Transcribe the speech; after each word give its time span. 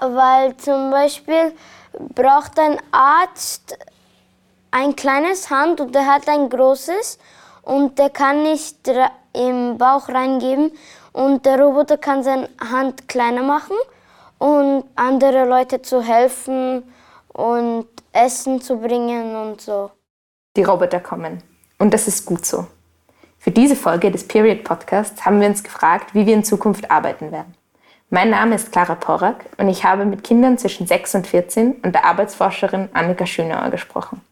Weil 0.00 0.56
zum 0.56 0.90
Beispiel 0.90 1.52
braucht 2.14 2.58
ein 2.58 2.78
Arzt 2.92 3.76
ein 4.70 4.94
kleines 4.94 5.50
Hand 5.50 5.80
und 5.80 5.94
der 5.94 6.06
hat 6.06 6.28
ein 6.28 6.48
großes 6.48 7.18
und 7.62 7.98
der 7.98 8.10
kann 8.10 8.42
nicht 8.42 8.76
im 9.32 9.78
Bauch 9.78 10.08
reingeben 10.08 10.72
und 11.12 11.44
der 11.46 11.60
Roboter 11.60 11.96
kann 11.98 12.22
seine 12.22 12.48
Hand 12.60 13.08
kleiner 13.08 13.42
machen 13.42 13.76
und 14.38 14.84
andere 14.94 15.44
Leute 15.44 15.82
zu 15.82 16.02
helfen 16.02 16.82
und 17.28 17.86
Essen 18.12 18.60
zu 18.60 18.76
bringen 18.78 19.36
und 19.36 19.60
so. 19.60 19.90
Die 20.56 20.62
Roboter 20.62 21.00
kommen 21.00 21.42
und 21.78 21.94
das 21.94 22.08
ist 22.08 22.24
gut 22.26 22.44
so. 22.44 22.66
Für 23.38 23.50
diese 23.50 23.76
Folge 23.76 24.10
des 24.10 24.26
Period 24.26 24.64
Podcasts 24.64 25.24
haben 25.24 25.40
wir 25.40 25.48
uns 25.48 25.62
gefragt, 25.62 26.14
wie 26.14 26.26
wir 26.26 26.34
in 26.34 26.44
Zukunft 26.44 26.90
arbeiten 26.90 27.30
werden. 27.30 27.54
Mein 28.10 28.30
Name 28.30 28.54
ist 28.54 28.72
Clara 28.72 28.94
Porak 28.94 29.44
und 29.58 29.68
ich 29.68 29.84
habe 29.84 30.06
mit 30.06 30.24
Kindern 30.24 30.56
zwischen 30.56 30.86
6 30.86 31.16
und 31.16 31.26
14 31.26 31.72
und 31.82 31.94
der 31.94 32.06
Arbeitsforscherin 32.06 32.88
Annika 32.94 33.26
Schönauer 33.26 33.68
gesprochen. 33.68 34.22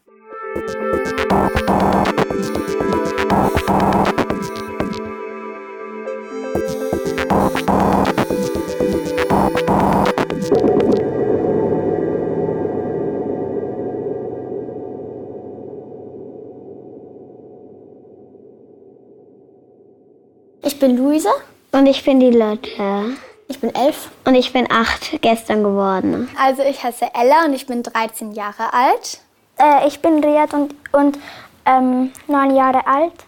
Ich 20.64 20.78
bin 20.80 20.96
Luisa. 20.96 21.30
Und 21.72 21.84
ich 21.84 22.02
bin 22.02 22.20
die 22.20 22.30
Lotte. 22.30 23.18
Ich 23.48 23.60
bin 23.60 23.74
elf. 23.74 24.10
Und 24.24 24.34
ich 24.34 24.52
bin 24.52 24.70
acht 24.70 25.20
gestern 25.22 25.62
geworden. 25.62 26.28
Also 26.38 26.62
ich 26.62 26.82
heiße 26.82 27.06
Ella 27.14 27.44
und 27.46 27.54
ich 27.54 27.66
bin 27.66 27.82
13 27.82 28.32
Jahre 28.32 28.72
alt. 28.72 29.20
Äh, 29.58 29.86
ich 29.86 30.00
bin 30.00 30.22
Riyad 30.22 30.52
und, 30.52 30.74
und 30.92 31.18
ähm, 31.64 32.12
neun 32.26 32.56
Jahre 32.56 32.86
alt. 32.86 33.24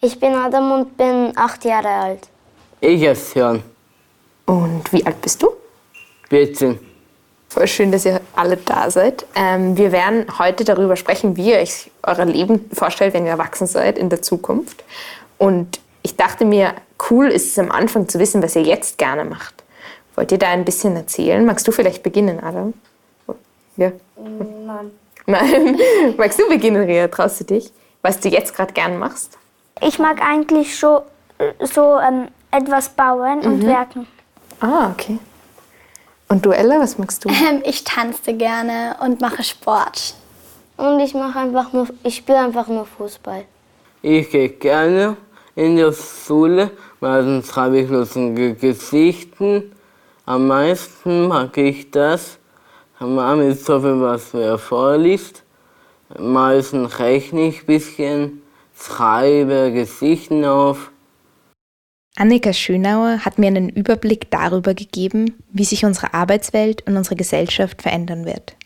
Ich 0.00 0.20
bin 0.20 0.34
Adam 0.34 0.70
und 0.72 0.96
bin 0.96 1.32
acht 1.36 1.64
Jahre 1.64 1.88
alt. 1.88 2.28
Ich 2.80 3.04
heiße 3.06 3.38
Jan. 3.38 3.62
Und 4.46 4.92
wie 4.92 5.04
alt 5.04 5.20
bist 5.20 5.42
du? 5.42 5.50
14. 6.28 6.78
Voll 7.48 7.66
schön, 7.66 7.90
dass 7.90 8.04
ihr 8.04 8.20
alle 8.36 8.56
da 8.58 8.90
seid. 8.90 9.26
Ähm, 9.34 9.76
wir 9.76 9.90
werden 9.90 10.26
heute 10.38 10.64
darüber 10.64 10.96
sprechen, 10.96 11.36
wie 11.36 11.50
ihr 11.50 11.58
euch 11.58 11.90
euer 12.02 12.24
Leben 12.26 12.70
vorstellt, 12.72 13.14
wenn 13.14 13.24
ihr 13.24 13.32
erwachsen 13.32 13.66
seid 13.66 13.98
in 13.98 14.10
der 14.10 14.22
Zukunft. 14.22 14.84
Und 15.38 15.80
ich 16.08 16.16
dachte 16.16 16.46
mir, 16.46 16.72
cool 17.10 17.26
ist 17.26 17.48
es 17.48 17.58
am 17.58 17.70
Anfang 17.70 18.08
zu 18.08 18.18
wissen, 18.18 18.42
was 18.42 18.56
ihr 18.56 18.62
jetzt 18.62 18.96
gerne 18.96 19.26
macht. 19.26 19.62
Wollt 20.14 20.32
ihr 20.32 20.38
da 20.38 20.48
ein 20.48 20.64
bisschen 20.64 20.96
erzählen? 20.96 21.44
Magst 21.44 21.68
du 21.68 21.72
vielleicht 21.72 22.02
beginnen, 22.02 22.42
Adam? 22.42 22.72
Ja. 23.76 23.92
Nein. 24.16 24.90
Nein. 25.26 25.78
Magst 26.16 26.38
du 26.38 26.48
beginnen, 26.48 26.82
Ria? 26.84 27.08
Traust 27.08 27.40
du 27.40 27.44
dich? 27.44 27.70
Was 28.00 28.20
du 28.20 28.30
jetzt 28.30 28.54
gerade 28.56 28.72
gern 28.72 28.98
machst? 28.98 29.36
Ich 29.82 29.98
mag 29.98 30.22
eigentlich 30.22 30.78
schon 30.78 31.02
so 31.60 31.98
ähm, 31.98 32.28
etwas 32.50 32.88
bauen 32.88 33.40
und 33.40 33.66
werken. 33.66 34.06
Ah, 34.60 34.90
okay. 34.90 35.18
Und 36.28 36.46
du, 36.46 36.52
Ella, 36.52 36.80
was 36.80 36.96
magst 36.96 37.22
du? 37.24 37.28
Ähm, 37.28 37.62
ich 37.64 37.84
tanze 37.84 38.32
gerne 38.32 38.96
und 39.02 39.20
mache 39.20 39.44
Sport. 39.44 40.14
Und 40.78 41.00
ich 41.00 41.12
mache 41.12 41.38
einfach 41.38 41.74
nur, 41.74 41.86
ich 42.02 42.16
spiele 42.16 42.38
einfach 42.38 42.66
nur 42.68 42.86
Fußball. 42.86 43.44
Ich 44.00 44.30
gehe 44.30 44.48
gerne 44.48 45.18
in 45.58 45.76
der 45.76 45.92
Schule. 45.92 46.70
Meistens 47.00 47.54
habe 47.56 47.80
ich 47.80 47.90
lustige 47.90 48.54
Geschichten. 48.54 49.72
Am 50.24 50.46
meisten 50.46 51.26
mag 51.26 51.56
ich 51.58 51.90
das. 51.90 52.38
Mama 53.00 53.42
ist 53.42 53.64
so 53.64 53.80
viel, 53.80 54.00
was 54.00 54.32
mir 54.32 54.56
vorliest. 54.56 55.42
Meistens 56.16 56.98
rechne 57.00 57.48
ich 57.48 57.62
ein 57.62 57.66
bisschen, 57.66 58.42
schreibe 58.74 59.72
Geschichten 59.72 60.44
auf. 60.44 60.92
Annika 62.16 62.52
Schönauer 62.52 63.24
hat 63.24 63.38
mir 63.38 63.48
einen 63.48 63.68
Überblick 63.68 64.30
darüber 64.30 64.74
gegeben, 64.74 65.42
wie 65.52 65.64
sich 65.64 65.84
unsere 65.84 66.14
Arbeitswelt 66.14 66.86
und 66.86 66.96
unsere 66.96 67.16
Gesellschaft 67.16 67.82
verändern 67.82 68.24
wird. 68.24 68.56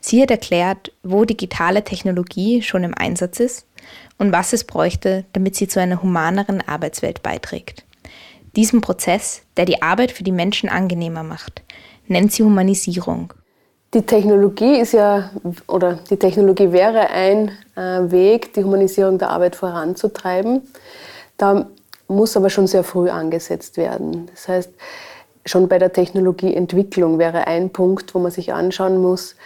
Sie 0.00 0.20
hat 0.20 0.30
erklärt, 0.30 0.92
wo 1.02 1.24
digitale 1.24 1.84
Technologie 1.84 2.62
schon 2.62 2.84
im 2.84 2.94
Einsatz 2.94 3.38
ist 3.38 3.66
und 4.18 4.32
was 4.32 4.52
es 4.52 4.64
bräuchte, 4.64 5.24
damit 5.32 5.56
sie 5.56 5.68
zu 5.68 5.80
einer 5.80 6.02
humaneren 6.02 6.62
Arbeitswelt 6.66 7.22
beiträgt. 7.22 7.84
Diesen 8.56 8.80
Prozess, 8.80 9.42
der 9.56 9.64
die 9.64 9.82
Arbeit 9.82 10.12
für 10.12 10.24
die 10.24 10.32
Menschen 10.32 10.68
angenehmer 10.68 11.22
macht, 11.22 11.62
nennt 12.06 12.32
sie 12.32 12.42
Humanisierung. 12.42 13.32
Die 13.94 14.02
Technologie 14.02 14.80
ist 14.80 14.92
ja, 14.92 15.30
oder 15.66 15.98
die 16.08 16.16
Technologie 16.16 16.72
wäre 16.72 17.10
ein 17.10 17.50
äh, 17.76 18.10
Weg, 18.10 18.54
die 18.54 18.64
Humanisierung 18.64 19.18
der 19.18 19.30
Arbeit 19.30 19.54
voranzutreiben. 19.54 20.62
Da 21.36 21.66
muss 22.08 22.36
aber 22.36 22.50
schon 22.50 22.66
sehr 22.66 22.84
früh 22.84 23.10
angesetzt 23.10 23.76
werden. 23.76 24.28
Das 24.30 24.48
heißt, 24.48 24.70
schon 25.44 25.68
bei 25.68 25.78
der 25.78 25.92
Technologieentwicklung 25.92 27.18
wäre 27.18 27.46
ein 27.46 27.70
Punkt, 27.70 28.14
wo 28.14 28.18
man 28.18 28.30
sich 28.30 28.52
anschauen 28.52 29.00
muss, 29.00 29.36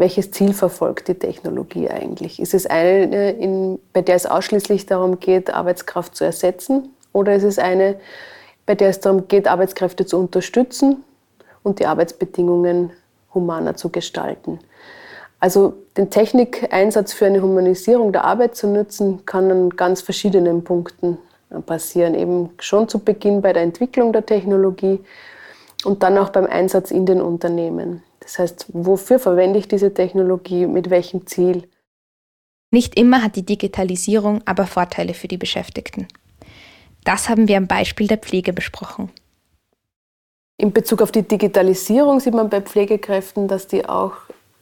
welches 0.00 0.30
Ziel 0.30 0.54
verfolgt 0.54 1.08
die 1.08 1.14
Technologie 1.14 1.90
eigentlich? 1.90 2.40
Ist 2.40 2.54
es 2.54 2.66
eine, 2.66 3.32
in, 3.32 3.78
bei 3.92 4.00
der 4.00 4.16
es 4.16 4.24
ausschließlich 4.24 4.86
darum 4.86 5.20
geht, 5.20 5.52
Arbeitskraft 5.52 6.16
zu 6.16 6.24
ersetzen? 6.24 6.88
Oder 7.12 7.34
ist 7.34 7.42
es 7.42 7.58
eine, 7.58 7.96
bei 8.64 8.74
der 8.74 8.88
es 8.88 9.00
darum 9.00 9.28
geht, 9.28 9.46
Arbeitskräfte 9.46 10.06
zu 10.06 10.18
unterstützen 10.18 11.04
und 11.62 11.80
die 11.80 11.86
Arbeitsbedingungen 11.86 12.90
humaner 13.34 13.76
zu 13.76 13.90
gestalten? 13.90 14.58
Also 15.38 15.74
den 15.98 16.08
Technikeinsatz 16.08 17.12
für 17.12 17.26
eine 17.26 17.42
Humanisierung 17.42 18.12
der 18.12 18.24
Arbeit 18.24 18.56
zu 18.56 18.68
nutzen, 18.68 19.26
kann 19.26 19.50
an 19.50 19.70
ganz 19.70 20.00
verschiedenen 20.00 20.64
Punkten 20.64 21.18
passieren. 21.66 22.14
Eben 22.14 22.50
schon 22.58 22.88
zu 22.88 23.00
Beginn 23.00 23.42
bei 23.42 23.52
der 23.52 23.62
Entwicklung 23.62 24.14
der 24.14 24.24
Technologie 24.24 25.00
und 25.84 26.02
dann 26.02 26.16
auch 26.16 26.30
beim 26.30 26.46
Einsatz 26.46 26.90
in 26.90 27.04
den 27.04 27.20
Unternehmen. 27.20 28.02
Das 28.30 28.38
heißt, 28.38 28.66
wofür 28.68 29.18
verwende 29.18 29.58
ich 29.58 29.66
diese 29.66 29.92
Technologie, 29.92 30.68
mit 30.68 30.88
welchem 30.88 31.26
Ziel? 31.26 31.68
Nicht 32.70 32.96
immer 32.96 33.24
hat 33.24 33.34
die 33.34 33.44
Digitalisierung 33.44 34.40
aber 34.44 34.68
Vorteile 34.68 35.14
für 35.14 35.26
die 35.26 35.36
Beschäftigten. 35.36 36.06
Das 37.02 37.28
haben 37.28 37.48
wir 37.48 37.56
am 37.56 37.66
Beispiel 37.66 38.06
der 38.06 38.18
Pflege 38.18 38.52
besprochen. 38.52 39.10
In 40.58 40.72
Bezug 40.72 41.02
auf 41.02 41.10
die 41.10 41.26
Digitalisierung 41.26 42.20
sieht 42.20 42.34
man 42.34 42.48
bei 42.48 42.60
Pflegekräften, 42.60 43.48
dass 43.48 43.66
die 43.66 43.88
auch 43.88 44.12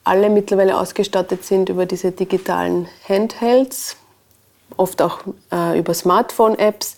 alle 0.03 0.31
mittlerweile 0.31 0.79
ausgestattet 0.79 1.45
sind 1.45 1.69
über 1.69 1.85
diese 1.85 2.13
digitalen 2.13 2.89
Handhelds, 3.07 3.99
oft 4.79 5.03
auch 5.03 5.21
äh, 5.53 5.79
über 5.79 5.93
Smartphone-Apps, 5.93 6.97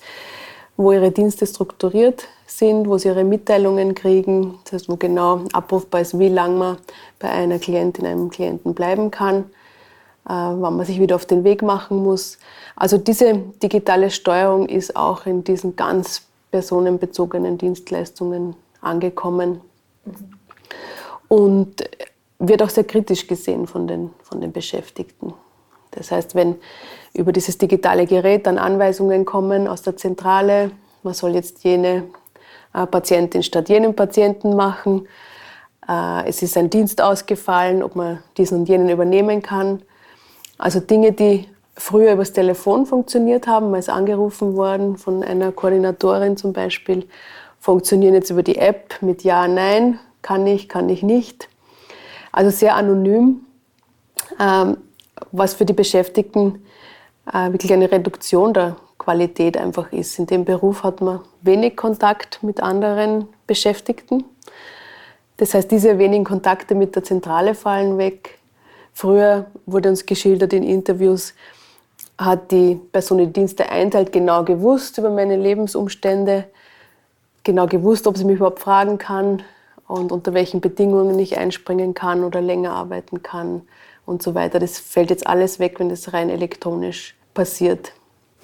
wo 0.77 0.93
ihre 0.93 1.11
Dienste 1.11 1.49
strukturiert 1.49 2.29
sind, 2.51 2.89
wo 2.89 2.99
sie 2.99 3.09
ihre 3.09 3.25
Mitteilungen 3.25 3.95
kriegen, 3.95 4.59
das 4.65 4.73
heißt, 4.73 4.89
wo 4.89 4.97
genau 4.97 5.45
abrufbar 5.53 6.01
ist, 6.01 6.19
wie 6.19 6.29
lange 6.29 6.57
man 6.57 6.77
bei 7.19 7.31
einer 7.31 7.59
Klientin, 7.59 8.07
einem 8.07 8.31
Klienten 8.31 8.75
bleiben 8.75 9.11
kann, 9.11 9.45
äh, 10.27 10.33
wann 10.33 10.77
man 10.77 10.85
sich 10.85 11.01
wieder 11.01 11.17
auf 11.17 11.27
den 11.27 11.45
Weg 11.45 11.63
machen 11.63 11.99
muss. 12.03 12.39
Also 12.77 12.99
diese 12.99 13.35
digitale 13.63 14.11
Steuerung 14.11 14.69
ist 14.69 14.97
auch 14.97 15.27
in 15.27 15.45
diesen 15.45 15.77
ganz 15.77 16.27
personenbezogenen 16.51 17.59
Dienstleistungen 17.59 18.57
angekommen 18.81 19.61
und 21.29 21.89
wird 22.39 22.63
auch 22.63 22.71
sehr 22.71 22.85
kritisch 22.85 23.27
gesehen 23.27 23.67
von 23.67 23.87
den, 23.87 24.11
von 24.23 24.41
den 24.41 24.53
Beschäftigten. 24.53 25.35
Das 25.93 26.11
heißt, 26.11 26.35
wenn 26.35 26.57
über 27.13 27.33
dieses 27.33 27.59
digitale 27.59 28.07
Gerät 28.07 28.47
dann 28.47 28.59
Anweisungen 28.59 29.25
kommen 29.25 29.69
aus 29.69 29.83
der 29.83 29.97
Zentrale, 29.97 30.71
man 31.03 31.15
soll 31.15 31.35
jetzt 31.35 31.65
jene 31.65 32.05
Patientin 32.73 33.43
statt 33.43 33.69
jenen 33.69 33.95
Patienten 33.95 34.57
machen, 34.57 35.07
äh, 35.89 36.29
es 36.29 36.43
ist 36.43 36.57
ein 36.57 36.71
Dienst 36.71 37.03
ausgefallen, 37.03 37.83
ob 37.83 37.97
man 37.97 38.23
diesen 38.37 38.61
und 38.61 38.69
jenen 38.69 38.89
übernehmen 38.89 39.43
kann. 39.43 39.83
Also 40.59 40.81
Dinge, 40.81 41.13
die 41.13 41.49
früher 41.75 42.13
übers 42.13 42.33
Telefon 42.33 42.87
funktioniert 42.87 43.47
haben, 43.47 43.71
man 43.71 43.81
ist 43.81 43.89
angerufen 43.89 44.57
worden 44.57 44.97
von 44.97 45.23
einer 45.25 45.53
Koordinatorin 45.53 46.37
zum 46.37 46.53
Beispiel, 46.53 47.07
funktionieren 47.59 48.15
jetzt 48.15 48.31
über 48.31 48.43
die 48.43 48.57
App 48.57 48.95
mit 49.01 49.25
Ja, 49.25 49.49
Nein, 49.49 49.99
kann 50.23 50.47
ich, 50.47 50.69
kann 50.69 50.89
ich 50.89 51.03
nicht. 51.03 51.49
Also 52.33 52.51
sehr 52.51 52.77
anonym, 52.77 53.41
ähm, 54.39 54.77
was 55.33 55.55
für 55.55 55.65
die 55.65 55.73
Beschäftigten 55.73 56.63
äh, 57.33 57.51
wirklich 57.53 57.73
eine 57.73 57.91
Reduktion 57.91 58.55
der 58.55 58.77
Qualität 59.01 59.57
einfach 59.57 59.93
ist. 59.93 60.19
In 60.21 60.27
dem 60.27 60.45
Beruf 60.45 60.85
hat 60.85 61.01
man 61.01 61.21
wenig 61.43 61.77
Kontakt 61.77 62.43
mit 62.43 62.63
anderen 62.63 63.27
Beschäftigten. 63.49 64.25
Das 65.39 65.55
heißt, 65.55 65.71
diese 65.71 65.99
wenigen 65.99 66.25
Kontakte 66.25 66.77
mit 66.77 66.95
der 66.95 67.03
Zentrale 67.03 67.55
fallen 67.55 67.99
weg. 67.99 68.39
Früher 68.93 69.47
wurde 69.67 69.89
uns 69.89 70.07
geschildert 70.07 70.53
in 70.53 70.63
Interviews, 70.63 71.35
hat 72.19 72.53
die 72.53 72.79
Person, 72.93 73.19
die 73.19 73.33
Dienste 73.33 73.71
einteilt, 73.71 74.13
genau 74.13 74.45
gewusst 74.45 74.99
über 74.99 75.11
meine 75.11 75.37
Lebensumstände, 75.37 76.45
genau 77.43 77.67
gewusst, 77.67 78.07
ob 78.07 78.19
sie 78.19 78.25
mich 78.25 78.37
überhaupt 78.37 78.61
fragen 78.61 78.99
kann, 78.99 79.43
und 79.91 80.13
unter 80.13 80.35
welchen 80.35 80.61
Bedingungen 80.61 81.19
ich 81.19 81.37
einspringen 81.37 81.95
kann 81.95 82.23
oder 82.23 82.41
länger 82.41 82.73
arbeiten 82.73 83.25
kann 83.25 83.63
und 84.07 84.23
so 84.23 84.37
weiter. 84.37 84.61
Das 84.61 84.79
fällt 84.79 85.11
jetzt 85.11 85.27
alles 85.27 85.59
weg, 85.59 85.81
wenn 85.81 85.89
das 85.89 86.13
rein 86.13 86.31
elektronisch 86.31 87.17
passiert. 87.35 87.93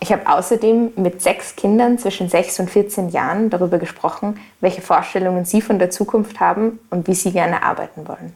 Ich 0.01 0.13
habe 0.13 0.27
außerdem 0.27 0.93
mit 0.97 1.23
sechs 1.23 1.57
Kindern 1.57 1.99
zwischen 1.99 2.29
6 2.29 2.61
und 2.61 2.71
14 2.71 3.09
Jahren 3.09 3.51
darüber 3.51 3.79
gesprochen, 3.79 4.39
welche 4.61 4.83
Vorstellungen 4.83 5.45
sie 5.45 5.63
von 5.63 5.79
der 5.79 5.91
Zukunft 5.91 6.39
haben 6.39 6.79
und 6.91 7.09
wie 7.09 7.15
sie 7.15 7.33
gerne 7.33 7.63
arbeiten 7.63 8.07
wollen. 8.07 8.35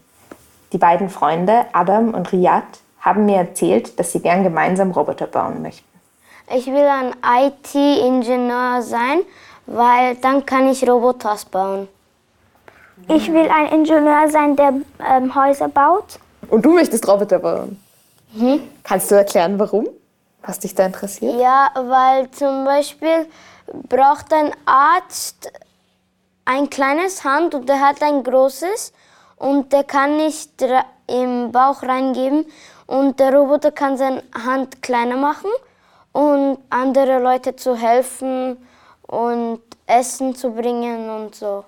Die 0.73 0.79
beiden 0.79 1.11
Freunde, 1.11 1.67
Adam 1.73 2.15
und 2.15 2.33
Riyad, 2.33 2.65
haben 3.01 3.27
mir 3.27 3.37
erzählt, 3.37 3.99
dass 3.99 4.13
sie 4.13 4.21
gern 4.21 4.43
gemeinsam 4.43 4.91
Roboter 4.91 5.27
bauen 5.27 5.63
möchten. 5.63 5.87
Ich 6.55 6.67
will 6.67 6.87
ein 6.87 7.15
IT-Ingenieur 7.23 8.83
sein, 8.83 9.21
weil 9.67 10.17
dann 10.17 10.45
kann 10.45 10.69
ich 10.69 10.89
Roboter 10.89 11.37
bauen. 11.51 11.89
Ich 13.09 13.33
will 13.33 13.49
ein 13.49 13.67
Ingenieur 13.73 14.29
sein, 14.29 14.57
der 14.57 14.75
ähm, 15.09 15.35
Häuser 15.35 15.69
baut. 15.69 16.19
Und 16.49 16.65
du 16.65 16.73
möchtest 16.73 17.07
Roboter 17.09 17.39
bauen? 17.39 17.81
Mhm. 18.35 18.61
Kannst 18.83 19.11
du 19.11 19.15
erklären, 19.15 19.59
warum? 19.59 19.89
Was 20.43 20.59
dich 20.59 20.75
da 20.75 20.87
interessiert? 20.87 21.39
Ja, 21.39 21.71
weil 21.75 22.31
zum 22.31 22.65
Beispiel 22.65 23.27
braucht 23.89 24.33
ein 24.33 24.53
Arzt 24.65 25.51
ein 26.45 26.71
kleines 26.71 27.25
Hand 27.25 27.55
und 27.55 27.69
der 27.69 27.81
hat 27.81 28.03
ein 28.03 28.25
großes 28.25 28.93
und 29.37 29.73
der 29.73 29.85
kann 29.85 30.17
nicht 30.17 30.51
im 31.07 31.53
Bauch 31.53 31.83
reingeben 31.83 32.47
und 32.87 33.21
der 33.21 33.35
Roboter 33.35 33.71
kann 33.71 33.97
seine 33.97 34.23
Hand 34.45 34.83
kleiner 34.83 35.17
machen 35.17 35.51
und 36.13 36.59
andere 36.71 37.21
Leute 37.21 37.55
zu 37.55 37.77
helfen 37.77 38.57
und 39.03 39.61
Essen 39.87 40.35
zu 40.35 40.51
bringen 40.51 41.09
und 41.09 41.35
so. 41.35 41.65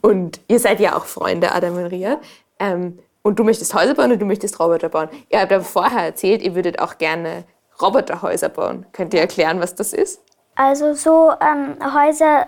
Und 0.00 0.40
ihr 0.48 0.58
seid 0.58 0.80
ja 0.80 0.96
auch 0.96 1.04
Freunde, 1.04 1.52
Adam 1.52 1.76
und 1.76 1.86
Ria. 1.86 2.18
Ähm, 2.58 2.98
und 3.22 3.38
du 3.38 3.44
möchtest 3.44 3.72
Häuser 3.74 3.94
bauen 3.94 4.12
und 4.12 4.18
du 4.18 4.26
möchtest 4.26 4.58
Roboter 4.58 4.88
bauen. 4.88 5.08
Ihr 5.28 5.40
habt 5.40 5.52
aber 5.52 5.64
vorher 5.64 6.04
erzählt, 6.04 6.42
ihr 6.42 6.54
würdet 6.54 6.80
auch 6.80 6.98
gerne 6.98 7.44
Roboterhäuser 7.80 8.48
bauen. 8.48 8.86
Könnt 8.92 9.14
ihr 9.14 9.20
erklären, 9.20 9.60
was 9.60 9.74
das 9.74 9.92
ist? 9.92 10.20
Also 10.54 10.94
so 10.94 11.32
ähm, 11.40 11.76
Häuser, 11.94 12.46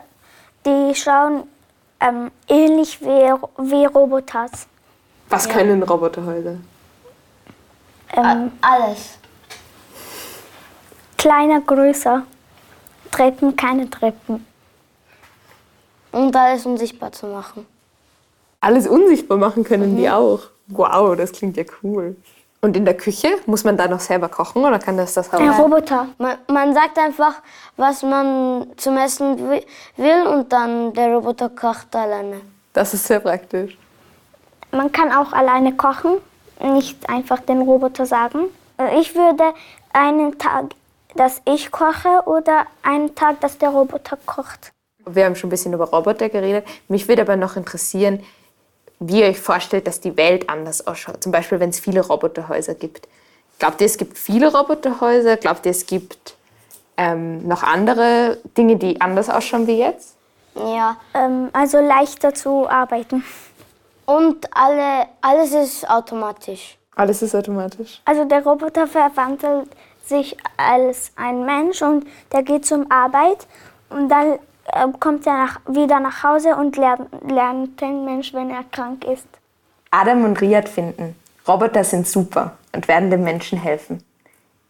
die 0.67 0.95
schauen 0.95 1.45
ähm, 2.01 2.31
ähnlich 2.49 3.01
wie, 3.01 3.33
wie 3.59 3.87
Roboters. 3.87 4.67
Was 5.29 5.47
ja. 5.47 5.53
können 5.53 5.83
Roboterhäuser? 5.83 6.57
Ähm, 8.13 8.53
alles. 8.61 9.19
Kleiner, 11.17 11.61
größer. 11.63 12.23
Treppen, 13.11 13.57
keine 13.57 13.89
Treppen. 13.89 14.47
Und 16.13 16.37
alles 16.37 16.67
unsichtbar 16.67 17.11
zu 17.13 17.27
machen. 17.27 17.67
Alles 18.61 18.87
unsichtbar 18.87 19.39
machen 19.39 19.65
können 19.65 19.93
mhm. 19.93 19.97
die 19.97 20.11
auch. 20.11 20.41
Wow, 20.69 21.17
das 21.17 21.33
klingt 21.33 21.57
ja 21.57 21.65
cool. 21.83 22.17
Und 22.65 22.79
in 22.79 22.87
der 22.87 22.97
Küche 22.97 23.29
muss 23.45 23.63
man 23.63 23.77
da 23.77 23.87
noch 23.87 24.01
selber 24.01 24.31
kochen 24.31 24.65
oder 24.65 24.79
kann 24.79 24.97
das 24.97 25.13
das? 25.13 25.31
Ein 25.35 25.51
Roboter. 25.51 26.09
Man, 26.17 26.39
man, 26.51 26.73
sagt 26.73 26.97
einfach, 26.99 27.35
was 27.77 28.03
man 28.03 28.69
zum 28.79 28.97
Essen 28.97 29.39
will 29.99 30.27
und 30.27 30.51
dann 30.51 30.95
der 30.95 31.09
Roboter 31.09 31.51
kocht 31.51 31.95
alleine. 31.95 32.41
Das 32.73 32.95
ist 32.95 33.07
sehr 33.07 33.21
praktisch. 33.21 33.77
Man 34.71 34.91
kann 34.91 35.13
auch 35.13 35.35
alleine 35.35 35.77
kochen, 35.77 36.13
nicht 36.63 37.07
einfach 37.07 37.41
den 37.41 37.61
Roboter 37.61 38.07
sagen. 38.07 38.45
Ich 38.99 39.15
würde 39.15 39.45
einen 39.93 40.39
Tag, 40.39 40.71
dass 41.17 41.43
ich 41.45 41.71
koche 41.71 42.23
oder 42.25 42.65
einen 42.83 43.15
Tag, 43.15 43.43
dass 43.43 43.59
der 43.59 43.69
Roboter 43.69 44.17
kocht. 44.25 44.73
Wir 45.05 45.27
haben 45.27 45.37
schon 45.37 45.49
ein 45.49 45.51
bisschen 45.51 45.75
über 45.75 45.85
Roboter 45.85 46.31
geredet. 46.31 46.65
Mich 46.89 47.09
würde 47.09 47.21
aber 47.21 47.37
noch 47.37 47.57
interessieren, 47.59 48.23
wie 49.01 49.21
ihr 49.21 49.27
euch 49.27 49.41
vorstellt, 49.41 49.87
dass 49.87 50.01
die 50.01 50.17
Welt 50.17 50.49
anders 50.49 50.87
ausschaut. 50.87 51.23
Zum 51.23 51.33
Beispiel, 51.33 51.61
wenn 51.61 51.71
es 51.71 51.81
viele 51.81 52.01
Roboterhäuser 52.01 52.75
gibt. 52.75 53.09
Glaubt 53.59 53.81
ihr, 53.81 53.87
es 53.87 53.99
gibt 53.99 54.19
viele 54.19 54.53
Roboterhäuser? 54.53 55.37
Glaubt 55.37 55.67
ihr, 55.67 55.71
es 55.71 55.87
gibt 55.87 56.37
ähm, 56.97 57.47
noch 57.47 57.63
andere 57.63 58.39
Dinge, 58.57 58.77
die 58.77 59.01
anders 59.01 59.29
ausschauen 59.31 59.67
wie 59.67 59.79
jetzt? 59.79 60.17
Ja, 60.55 60.97
ähm, 61.15 61.51
also 61.53 61.79
leichter 61.81 62.35
zu 62.35 62.69
arbeiten. 62.69 63.25
Und 64.07 64.47
alle, 64.57 65.07
alles 65.21 65.53
ist 65.53 65.89
automatisch. 65.89 66.79
Alles 66.95 67.23
ist 67.23 67.35
automatisch. 67.35 68.01
Also 68.05 68.25
der 68.25 68.45
Roboter 68.45 68.87
verwandelt 68.87 69.69
sich 70.07 70.37
als 70.57 71.13
ein 71.17 71.45
Mensch 71.45 71.83
und 71.83 72.07
der 72.33 72.43
geht 72.43 72.67
zum 72.67 72.91
Arbeit 72.91 73.47
und 73.89 74.09
dann 74.09 74.39
kommt 75.01 75.27
er 75.27 75.33
nach, 75.33 75.61
wieder 75.67 76.01
nach 76.01 76.23
Hause 76.23 76.57
und 76.57 76.77
lernt, 76.77 77.09
lernt 77.29 77.81
den 77.81 78.05
Mensch, 78.05 78.33
wenn 78.33 78.51
er 78.51 78.65
krank 78.71 79.05
ist. 79.05 79.27
Adam 79.91 80.25
und 80.25 80.41
Riyad 80.41 80.69
finden, 80.69 81.15
Roboter 81.47 81.85
sind 81.85 82.07
super 82.07 82.57
und 82.73 82.89
werden 82.89 83.11
den 83.11 83.23
Menschen 83.23 83.59
helfen. 83.59 84.03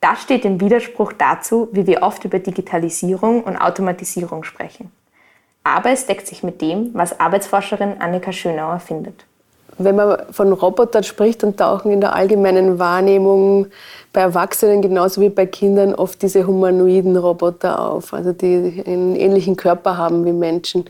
Das 0.00 0.20
steht 0.22 0.44
im 0.44 0.60
Widerspruch 0.60 1.14
dazu, 1.14 1.68
wie 1.72 1.86
wir 1.86 2.02
oft 2.02 2.24
über 2.24 2.38
Digitalisierung 2.38 3.42
und 3.42 3.56
Automatisierung 3.56 4.44
sprechen. 4.44 4.92
Aber 5.62 5.90
es 5.90 6.04
deckt 6.04 6.26
sich 6.26 6.42
mit 6.42 6.60
dem, 6.60 6.90
was 6.92 7.18
Arbeitsforscherin 7.18 8.00
Annika 8.00 8.30
Schönauer 8.30 8.80
findet. 8.80 9.24
Wenn 9.78 9.96
man 9.96 10.22
von 10.30 10.52
Robotern 10.52 11.02
spricht, 11.02 11.42
dann 11.42 11.56
tauchen 11.56 11.90
in 11.90 12.00
der 12.00 12.14
allgemeinen 12.14 12.78
Wahrnehmung 12.78 13.66
bei 14.12 14.20
Erwachsenen 14.20 14.82
genauso 14.82 15.20
wie 15.20 15.28
bei 15.28 15.46
Kindern 15.46 15.94
oft 15.94 16.22
diese 16.22 16.46
humanoiden 16.46 17.16
Roboter 17.16 17.90
auf, 17.90 18.14
also 18.14 18.32
die 18.32 18.82
einen 18.86 19.16
ähnlichen 19.16 19.56
Körper 19.56 19.96
haben 19.96 20.24
wie 20.24 20.32
Menschen 20.32 20.84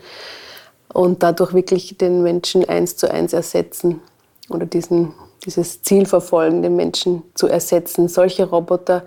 und 0.93 1.23
dadurch 1.23 1.53
wirklich 1.53 1.97
den 1.97 2.21
Menschen 2.23 2.63
eins 2.69 2.95
zu 2.95 3.11
eins 3.11 3.33
ersetzen 3.33 4.01
oder 4.49 4.65
diesen, 4.65 5.13
dieses 5.43 5.81
Ziel 5.81 6.05
verfolgen, 6.05 6.61
den 6.61 6.75
Menschen 6.75 7.23
zu 7.33 7.47
ersetzen. 7.47 8.07
Solche 8.07 8.45
Roboter 8.45 9.03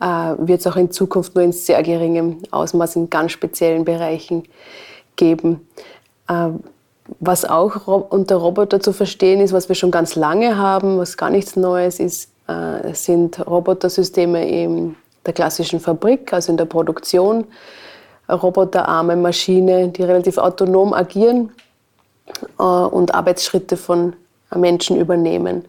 äh, 0.00 0.04
wird 0.38 0.60
es 0.60 0.66
auch 0.66 0.76
in 0.76 0.90
Zukunft 0.90 1.34
nur 1.34 1.44
in 1.44 1.52
sehr 1.52 1.82
geringem 1.82 2.38
Ausmaß 2.50 2.96
in 2.96 3.10
ganz 3.10 3.32
speziellen 3.32 3.84
Bereichen 3.84 4.44
geben. 5.16 5.66
Äh, 6.28 6.50
was 7.20 7.44
auch 7.44 7.86
unter 7.86 8.36
Roboter 8.36 8.80
zu 8.80 8.92
verstehen 8.92 9.40
ist, 9.40 9.52
was 9.52 9.68
wir 9.68 9.76
schon 9.76 9.90
ganz 9.90 10.14
lange 10.14 10.56
haben, 10.56 10.98
was 10.98 11.16
gar 11.16 11.30
nichts 11.30 11.56
Neues 11.56 12.00
ist, 12.00 12.30
äh, 12.48 12.94
sind 12.94 13.46
Robotersysteme 13.46 14.48
in 14.48 14.96
der 15.26 15.34
klassischen 15.34 15.80
Fabrik, 15.80 16.32
also 16.32 16.52
in 16.52 16.56
der 16.56 16.64
Produktion. 16.64 17.46
Roboterarme 18.28 19.16
Maschinen, 19.16 19.92
die 19.92 20.02
relativ 20.02 20.38
autonom 20.38 20.94
agieren 20.94 21.52
äh, 22.58 22.62
und 22.62 23.14
Arbeitsschritte 23.14 23.76
von 23.76 24.14
Menschen 24.54 24.98
übernehmen. 24.98 25.64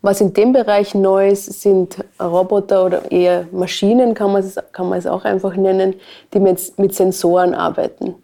Was 0.00 0.20
in 0.20 0.32
dem 0.32 0.52
Bereich 0.52 0.94
neu 0.94 1.28
ist, 1.28 1.60
sind 1.60 1.98
Roboter 2.20 2.84
oder 2.86 3.12
eher 3.12 3.46
Maschinen, 3.52 4.14
kann 4.14 4.32
man 4.32 4.42
es, 4.42 4.56
kann 4.72 4.88
man 4.88 4.98
es 4.98 5.06
auch 5.06 5.24
einfach 5.24 5.54
nennen, 5.54 5.94
die 6.32 6.40
mit, 6.40 6.76
mit 6.78 6.94
Sensoren 6.94 7.54
arbeiten. 7.54 8.16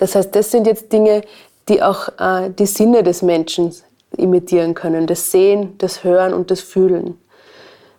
Das 0.00 0.14
heißt, 0.14 0.34
das 0.34 0.50
sind 0.50 0.66
jetzt 0.66 0.92
Dinge, 0.92 1.20
die 1.68 1.82
auch 1.82 2.08
äh, 2.18 2.50
die 2.50 2.66
Sinne 2.66 3.02
des 3.02 3.20
Menschen 3.20 3.72
imitieren 4.16 4.74
können, 4.74 5.06
das 5.06 5.30
Sehen, 5.30 5.76
das 5.76 6.02
Hören 6.02 6.32
und 6.32 6.50
das 6.50 6.60
Fühlen. 6.60 7.18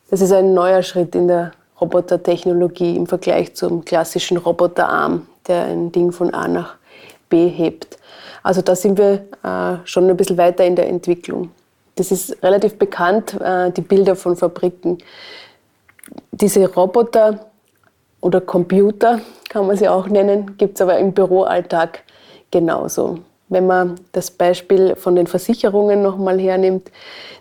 Das 0.10 0.20
ist 0.20 0.34
ein 0.34 0.53
neuer 0.53 0.81
Schritt 0.81 1.15
in 1.15 1.27
der 1.27 1.51
Robotertechnologie 1.79 2.96
im 2.96 3.05
Vergleich 3.05 3.53
zum 3.53 3.86
klassischen 3.86 4.38
Roboterarm, 4.38 5.27
der 5.48 5.65
ein 5.65 5.91
Ding 5.91 6.12
von 6.12 6.34
A 6.34 6.48
nach 6.48 6.75
B 7.29 7.48
hebt. 7.48 7.98
Also 8.41 8.63
da 8.63 8.75
sind 8.75 8.98
wir 8.98 9.27
äh, 9.43 9.86
schon 9.86 10.10
ein 10.10 10.17
bisschen 10.17 10.38
weiter 10.38 10.65
in 10.65 10.75
der 10.75 10.89
Entwicklung. 10.89 11.51
Das 11.96 12.12
ist 12.12 12.36
relativ 12.41 12.79
bekannt, 12.79 13.39
äh, 13.39 13.70
die 13.72 13.81
Bilder 13.81 14.15
von 14.15 14.36
Fabriken. 14.36 14.98
Diese 16.31 16.67
Roboter 16.67 17.51
oder 18.22 18.41
Computer, 18.41 19.22
kann 19.51 19.67
man 19.67 19.75
sie 19.75 19.89
auch 19.89 20.08
nennen, 20.08 20.55
gibt 20.58 20.75
es 20.75 20.81
aber 20.81 20.98
im 20.98 21.12
Büroalltag 21.12 22.03
genauso. 22.51 23.20
Wenn 23.50 23.67
man 23.67 24.00
das 24.13 24.31
Beispiel 24.31 24.96
von 24.96 25.13
den 25.13 25.27
Versicherungen 25.27 26.01
nochmal 26.01 26.39
hernimmt, 26.39 26.89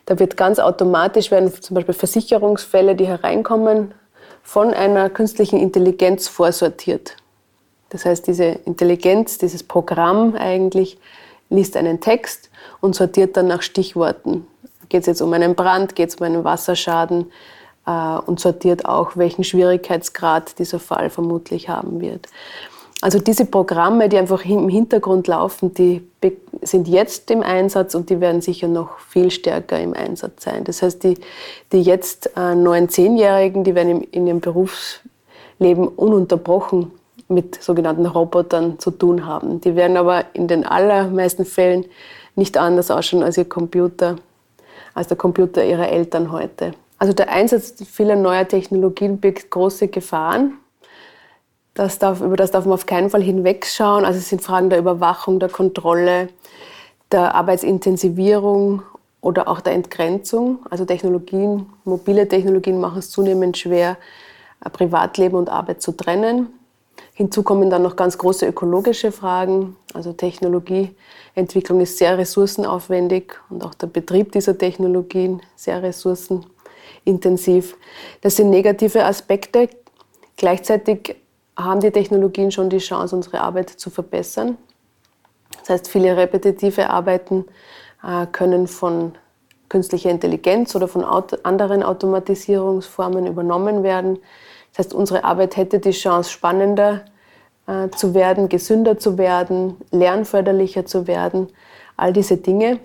da 0.07 0.19
wird 0.19 0.37
ganz 0.37 0.59
automatisch 0.59 1.31
werden 1.31 1.53
zum 1.53 1.77
Beispiel 1.77 1.95
Versicherungsfälle, 1.95 2.97
die 2.97 3.07
hereinkommen, 3.07 3.95
von 4.43 4.75
einer 4.75 5.09
künstlichen 5.09 5.61
Intelligenz 5.61 6.27
vorsortiert. 6.27 7.15
Das 7.91 8.05
heißt, 8.05 8.27
diese 8.27 8.59
Intelligenz, 8.65 9.39
dieses 9.39 9.63
Programm 9.63 10.35
eigentlich, 10.35 10.99
liest 11.49 11.77
einen 11.77 12.01
Text 12.01 12.51
und 12.81 12.97
sortiert 12.97 13.37
dann 13.37 13.47
nach 13.47 13.63
Stichworten. 13.63 14.49
Geht 14.89 15.03
es 15.03 15.07
jetzt 15.07 15.23
um 15.23 15.33
einen 15.33 15.55
Brand, 15.55 15.95
geht 15.95 16.09
es 16.09 16.17
um 16.17 16.27
einen 16.27 16.43
Wasserschaden, 16.43 17.31
und 18.27 18.41
sortiert 18.41 18.87
auch, 18.87 19.17
welchen 19.17 19.45
Schwierigkeitsgrad 19.45 20.59
dieser 20.59 20.79
Fall 20.79 21.11
vermutlich 21.11 21.69
haben 21.69 22.01
wird. 22.01 22.29
Also 23.03 23.19
diese 23.19 23.47
Programme, 23.47 24.11
die 24.11 24.19
einfach 24.19 24.45
im 24.45 24.69
Hintergrund 24.69 25.27
laufen, 25.27 25.73
die 25.73 26.07
sind 26.61 26.87
jetzt 26.87 27.31
im 27.31 27.43
Einsatz 27.43 27.95
und 27.95 28.11
die 28.11 28.21
werden 28.21 28.43
sicher 28.43 28.69
noch 28.69 28.99
viel 28.99 29.31
stärker 29.31 29.81
im 29.81 29.95
Einsatz 29.95 30.45
sein. 30.45 30.65
Das 30.65 30.83
heißt, 30.83 31.03
die, 31.03 31.15
die 31.73 31.81
jetzt 31.81 32.31
äh, 32.37 32.55
neun, 32.55 32.91
zehnjährigen, 32.91 33.65
die 33.65 33.75
werden 33.75 34.03
in 34.03 34.27
ihrem 34.27 34.41
Berufsleben 34.41 35.89
ununterbrochen 35.89 36.91
mit 37.29 37.63
sogenannten 37.63 38.05
Robotern 38.05 38.79
zu 38.79 38.91
tun 38.91 39.25
haben. 39.25 39.63
Die 39.63 39.77
werden 39.77 39.97
aber 39.97 40.25
in 40.35 40.47
den 40.47 40.67
allermeisten 40.67 41.47
Fällen 41.47 41.87
nicht 42.37 42.59
anders 42.59 42.91
ausschauen 42.91 43.23
als 43.23 43.39
ihr 43.39 43.49
Computer, 43.49 44.17
als 44.93 45.09
der 45.09 45.17
Computer 45.17 45.65
ihrer 45.65 45.89
Eltern 45.89 46.33
heute. 46.33 46.73
Also 47.01 47.15
der 47.15 47.31
Einsatz 47.31 47.83
vieler 47.91 48.15
neuer 48.15 48.47
Technologien 48.47 49.21
birgt 49.21 49.51
große 49.51 49.89
Gefahren. 49.89 50.59
Das 51.73 51.99
darf, 51.99 52.21
über 52.21 52.37
das 52.37 52.51
darf 52.51 52.67
man 52.67 52.75
auf 52.75 52.85
keinen 52.85 53.09
Fall 53.09 53.23
hinwegschauen. 53.23 54.05
Also 54.05 54.19
es 54.19 54.29
sind 54.29 54.43
Fragen 54.43 54.69
der 54.69 54.79
Überwachung, 54.79 55.41
der 55.41 55.49
Kontrolle, 55.49 56.29
der 57.11 57.35
Arbeitsintensivierung 57.35 58.83
oder 59.23 59.49
auch 59.49 59.63
der 59.63 59.73
Entgrenzung. 59.73 60.59
Also 60.69 60.85
Technologien, 60.85 61.67
mobile 61.85 62.29
Technologien 62.29 62.79
machen 62.79 62.99
es 62.99 63.11
zunehmend 63.11 63.57
schwer, 63.57 63.97
Privatleben 64.71 65.39
und 65.39 65.49
Arbeit 65.49 65.81
zu 65.81 65.93
trennen. 65.93 66.49
Hinzu 67.15 67.43
kommen 67.43 67.71
dann 67.71 67.83
noch 67.83 67.97
ganz 67.97 68.19
große 68.19 68.47
ökologische 68.47 69.11
Fragen. 69.11 69.75
Also 69.95 70.13
Technologieentwicklung 70.13 71.81
ist 71.81 71.97
sehr 71.97 72.19
ressourcenaufwendig 72.19 73.33
und 73.49 73.65
auch 73.65 73.73
der 73.73 73.87
Betrieb 73.87 74.33
dieser 74.33 74.59
Technologien 74.59 75.41
sehr 75.57 75.83
ressourcenintensiv. 77.07 77.77
Das 78.21 78.37
sind 78.37 78.51
negative 78.51 79.05
Aspekte. 79.05 79.69
Gleichzeitig 80.37 81.17
haben 81.57 81.81
die 81.81 81.91
Technologien 81.91 82.51
schon 82.51 82.71
die 82.71 82.79
Chance, 82.79 83.15
unsere 83.15 83.41
Arbeit 83.41 83.71
zu 83.71 83.91
verbessern. 83.91 84.57
Das 85.61 85.71
heißt, 85.71 85.89
viele 85.89 86.17
repetitive 86.17 86.89
Arbeiten 86.89 87.45
äh, 88.03 88.27
können 88.27 88.67
von 88.67 89.13
künstlicher 89.69 90.11
Intelligenz 90.11 90.75
oder 90.75 90.89
von 90.89 91.05
anderen 91.05 91.83
Automatisierungsformen 91.83 93.27
übernommen 93.27 93.83
werden. 93.83 94.19
Das 94.71 94.87
heißt, 94.87 94.95
unsere 94.95 95.25
Arbeit 95.25 95.57
hätte 95.57 95.79
die 95.79 95.91
Chance, 95.91 96.31
spannender 96.31 97.05
äh, 97.67 97.89
zu 97.91 98.15
werden, 98.15 98.49
gesünder 98.49 98.99
zu 98.99 99.19
werden, 99.19 99.77
lernförderlicher 99.91 100.87
zu 100.87 101.07
werden, 101.07 101.49
all 101.97 102.13
diese 102.13 102.39
Dinge. 102.39 102.81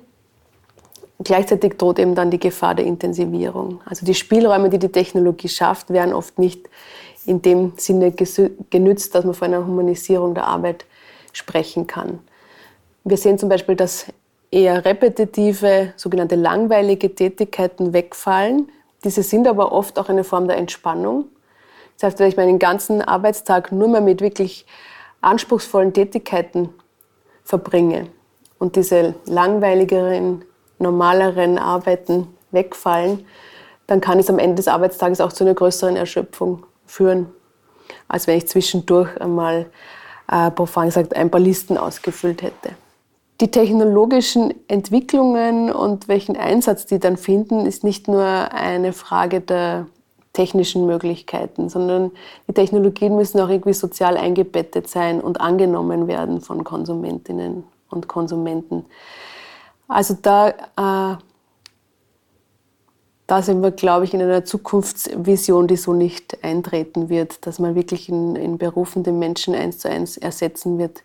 Gleichzeitig 1.24 1.78
droht 1.78 2.00
eben 2.00 2.14
dann 2.14 2.30
die 2.30 2.40
Gefahr 2.40 2.76
der 2.76 2.86
Intensivierung. 2.86 3.82
Also 3.86 4.06
die 4.06 4.14
Spielräume, 4.14 4.70
die 4.70 4.80
die 4.80 4.92
Technologie 4.92 5.48
schafft, 5.48 5.90
werden 5.90 6.14
oft 6.14 6.38
nicht 6.40 6.68
in 7.26 7.42
dem 7.42 7.74
Sinne 7.78 8.14
genützt, 8.70 9.16
dass 9.16 9.26
man 9.26 9.34
von 9.34 9.48
einer 9.48 9.66
Humanisierung 9.66 10.36
der 10.36 10.46
Arbeit 10.46 10.86
sprechen 11.32 11.88
kann. 11.88 12.20
Wir 13.04 13.18
sehen 13.18 13.38
zum 13.38 13.50
Beispiel, 13.50 13.76
dass 13.76 14.08
eher 14.52 14.84
repetitive, 14.86 15.94
sogenannte 15.96 16.36
langweilige 16.36 17.14
Tätigkeiten 17.14 17.94
wegfallen. 17.94 18.70
Diese 19.04 19.24
sind 19.24 19.48
aber 19.48 19.72
oft 19.72 20.00
auch 20.00 20.10
eine 20.10 20.24
Form 20.24 20.48
der 20.48 20.58
Entspannung. 20.58 21.26
Das 21.96 22.04
heißt, 22.04 22.20
wenn 22.20 22.30
ich 22.30 22.38
meinen 22.38 22.60
ganzen 22.60 23.02
Arbeitstag 23.02 23.72
nur 23.72 23.88
mehr 23.88 24.02
mit 24.02 24.22
wirklich 24.22 24.66
anspruchsvollen 25.22 25.94
Tätigkeiten 25.94 26.70
verbringe 27.44 28.08
und 28.60 28.76
diese 28.76 29.16
langweiligeren, 29.26 30.44
normaleren 30.80 31.58
Arbeiten 31.58 32.28
wegfallen, 32.52 33.26
dann 33.88 34.02
kann 34.02 34.20
es 34.20 34.30
am 34.30 34.40
Ende 34.40 34.56
des 34.56 34.68
Arbeitstages 34.68 35.22
auch 35.22 35.32
zu 35.32 35.44
einer 35.44 35.54
größeren 35.54 35.96
Erschöpfung 35.96 36.66
führen, 36.86 37.28
als 38.08 38.28
wenn 38.28 38.38
ich 38.38 38.48
zwischendurch 38.48 39.10
einmal, 39.22 39.68
äh, 40.32 40.50
profan 40.52 40.88
gesagt, 40.88 41.16
ein 41.16 41.30
paar 41.30 41.40
Listen 41.40 41.78
ausgefüllt 41.78 42.42
hätte. 42.42 42.72
Die 43.42 43.52
technologischen 43.52 44.54
Entwicklungen 44.70 45.72
und 45.72 46.08
welchen 46.08 46.38
Einsatz 46.38 46.86
die 46.86 47.00
dann 47.00 47.18
finden, 47.18 47.66
ist 47.66 47.84
nicht 47.84 48.08
nur 48.08 48.24
eine 48.24 48.94
Frage 48.94 49.42
der 49.42 49.88
technischen 50.32 50.86
Möglichkeiten, 50.86 51.70
sondern 51.70 52.12
die 52.48 52.54
Technologien 52.54 53.16
müssen 53.16 53.40
auch 53.40 53.50
irgendwie 53.50 53.74
sozial 53.74 54.18
eingebettet 54.18 54.88
sein 54.88 55.20
und 55.20 55.42
angenommen 55.42 56.08
werden 56.08 56.42
von 56.42 56.64
Konsumentinnen 56.64 57.64
und 57.90 58.08
Konsumenten. 58.08 58.86
Also 59.88 60.18
da, 60.20 60.50
äh, 60.50 61.18
da 63.28 63.42
sind 63.42 63.62
wir, 63.62 63.72
glaube 63.72 64.06
ich, 64.06 64.14
in 64.14 64.22
einer 64.22 64.46
Zukunftsvision, 64.46 65.68
die 65.68 65.78
so 65.78 65.94
nicht 65.94 66.44
eintreten 66.44 67.10
wird, 67.10 67.46
dass 67.46 67.60
man 67.60 67.76
wirklich 67.76 68.10
in, 68.10 68.36
in 68.36 68.58
Berufen 68.58 69.04
den 69.04 69.20
Menschen 69.20 69.56
eins 69.56 69.80
zu 69.80 69.90
eins 69.90 70.18
ersetzen 70.18 70.78
wird 70.78 71.04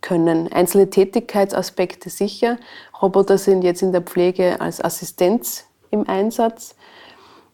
können. 0.00 0.52
Einzelne 0.52 0.90
Tätigkeitsaspekte 0.90 2.10
sicher. 2.10 2.58
Roboter 3.02 3.38
sind 3.38 3.62
jetzt 3.62 3.82
in 3.82 3.92
der 3.92 4.02
Pflege 4.02 4.60
als 4.60 4.82
Assistenz 4.82 5.64
im 5.90 6.08
Einsatz, 6.08 6.76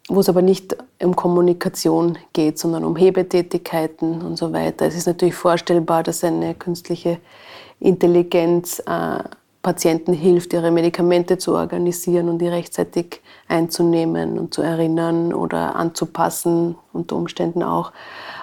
wo 0.08 0.20
es 0.20 0.28
aber 0.28 0.42
nicht 0.42 0.76
um 1.02 1.16
Kommunikation 1.16 2.18
geht, 2.32 2.58
sondern 2.58 2.84
um 2.84 2.96
Hebetätigkeiten 2.96 4.20
und 4.20 4.36
so 4.36 4.52
weiter. 4.52 4.86
Es 4.86 4.94
ist 4.94 5.06
natürlich 5.06 5.34
vorstellbar, 5.34 6.02
dass 6.02 6.22
eine 6.22 6.54
künstliche 6.54 7.18
Intelligenz 7.80 8.80
äh, 8.80 9.24
Patienten 9.64 10.12
hilft, 10.12 10.52
ihre 10.52 10.70
Medikamente 10.70 11.38
zu 11.38 11.54
organisieren 11.56 12.28
und 12.28 12.38
die 12.38 12.46
rechtzeitig 12.46 13.22
einzunehmen 13.48 14.38
und 14.38 14.54
zu 14.54 14.60
erinnern 14.62 15.32
oder 15.32 15.74
anzupassen, 15.74 16.76
unter 16.92 17.16
Umständen 17.16 17.62
auch. 17.62 17.90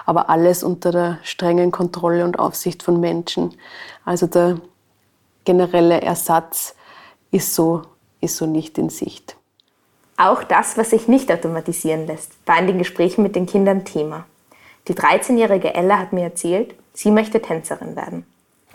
Aber 0.04 0.28
alles 0.28 0.64
unter 0.64 0.90
der 0.90 1.18
strengen 1.22 1.70
Kontrolle 1.70 2.24
und 2.24 2.38
Aufsicht 2.38 2.82
von 2.82 3.00
Menschen. 3.00 3.54
Also 4.04 4.26
der 4.26 4.58
generelle 5.44 6.02
Ersatz 6.02 6.74
ist 7.30 7.54
so, 7.54 7.82
ist 8.20 8.36
so 8.36 8.46
nicht 8.46 8.76
in 8.76 8.90
Sicht. 8.90 9.36
Auch 10.16 10.42
das, 10.42 10.76
was 10.76 10.90
sich 10.90 11.06
nicht 11.06 11.30
automatisieren 11.32 12.06
lässt, 12.06 12.32
war 12.46 12.58
in 12.58 12.66
den 12.66 12.78
Gesprächen 12.78 13.22
mit 13.22 13.36
den 13.36 13.46
Kindern 13.46 13.84
Thema. 13.84 14.26
Die 14.88 14.94
13-jährige 14.94 15.72
Ella 15.72 15.98
hat 15.98 16.12
mir 16.12 16.24
erzählt, 16.24 16.74
sie 16.92 17.12
möchte 17.12 17.40
Tänzerin 17.40 17.94
werden. 17.94 18.26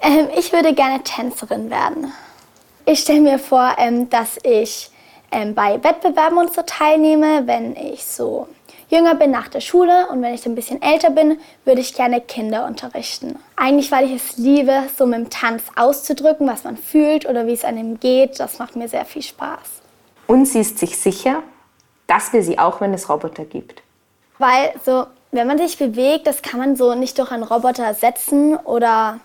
Ähm, 0.02 0.30
ich 0.38 0.54
würde 0.54 0.74
gerne 0.74 1.04
Tänzerin 1.04 1.70
werden. 1.70 2.14
Ich 2.90 3.02
stelle 3.02 3.20
mir 3.20 3.38
vor, 3.38 3.76
ähm, 3.80 4.10
dass 4.10 4.38
ich 4.44 4.90
ähm, 5.30 5.54
bei 5.54 5.84
Wettbewerben 5.84 6.38
und 6.38 6.54
so 6.54 6.62
teilnehme, 6.62 7.46
wenn 7.46 7.76
ich 7.76 8.06
so 8.06 8.48
jünger 8.90 9.14
bin 9.16 9.30
nach 9.30 9.50
der 9.50 9.60
Schule 9.60 10.08
und 10.08 10.22
wenn 10.22 10.34
ich 10.34 10.40
so 10.40 10.50
ein 10.50 10.56
bisschen 10.56 10.82
älter 10.82 11.10
bin, 11.10 11.38
würde 11.66 11.82
ich 11.82 11.94
gerne 11.94 12.22
Kinder 12.22 12.66
unterrichten. 12.66 13.38
Eigentlich, 13.58 13.92
weil 13.92 14.06
ich 14.06 14.14
es 14.14 14.38
liebe, 14.38 14.84
so 14.98 15.06
mit 15.06 15.20
dem 15.20 15.30
Tanz 15.30 15.64
auszudrücken, 15.76 16.48
was 16.48 16.64
man 16.64 16.78
fühlt 16.78 17.28
oder 17.28 17.46
wie 17.46 17.52
es 17.52 17.66
einem 17.66 18.00
geht. 18.00 18.40
Das 18.40 18.58
macht 18.58 18.78
mir 18.78 18.88
sehr 18.88 19.04
viel 19.04 19.22
Spaß. 19.22 19.82
Und 20.28 20.46
sie 20.46 20.62
ist 20.62 20.80
sich 20.80 20.98
sicher, 20.98 21.44
das 22.08 22.32
will 22.32 22.42
sie 22.42 22.58
auch, 22.58 22.80
wenn 22.80 22.94
es 22.94 23.10
Roboter 23.10 23.44
gibt. 23.44 23.84
Weil 24.38 24.72
so, 24.86 25.08
wenn 25.34 25.46
man 25.46 25.58
sich 25.58 25.78
bewegt, 25.78 26.26
das 26.26 26.42
kann 26.42 26.62
man 26.62 26.78
so 26.78 26.96
nicht 26.96 27.20
durch 27.20 27.32
einen 27.32 27.44
Roboter 27.44 27.84
ersetzen 27.84 28.56
oder 28.56 29.20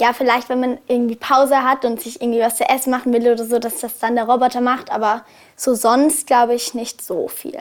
ja, 0.00 0.12
vielleicht, 0.12 0.48
wenn 0.48 0.60
man 0.60 0.78
irgendwie 0.86 1.16
Pause 1.16 1.62
hat 1.62 1.84
und 1.84 2.00
sich 2.00 2.20
irgendwie 2.20 2.40
was 2.40 2.56
zu 2.56 2.68
essen 2.68 2.90
machen 2.90 3.12
will 3.12 3.32
oder 3.32 3.44
so, 3.44 3.58
dass 3.58 3.80
das 3.80 3.98
dann 3.98 4.14
der 4.14 4.28
Roboter 4.28 4.60
macht. 4.60 4.92
Aber 4.92 5.22
so 5.56 5.74
sonst 5.74 6.26
glaube 6.26 6.54
ich 6.54 6.74
nicht 6.74 7.02
so 7.02 7.28
viel. 7.28 7.58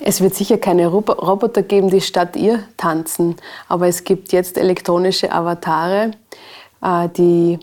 Es 0.00 0.20
wird 0.20 0.34
sicher 0.34 0.58
keine 0.58 0.88
Roboter 0.88 1.62
geben, 1.62 1.88
die 1.88 2.00
statt 2.00 2.34
ihr 2.34 2.64
tanzen. 2.76 3.36
Aber 3.68 3.86
es 3.86 4.02
gibt 4.02 4.32
jetzt 4.32 4.58
elektronische 4.58 5.30
Avatare, 5.30 6.10
äh, 6.82 7.08
die 7.10 7.60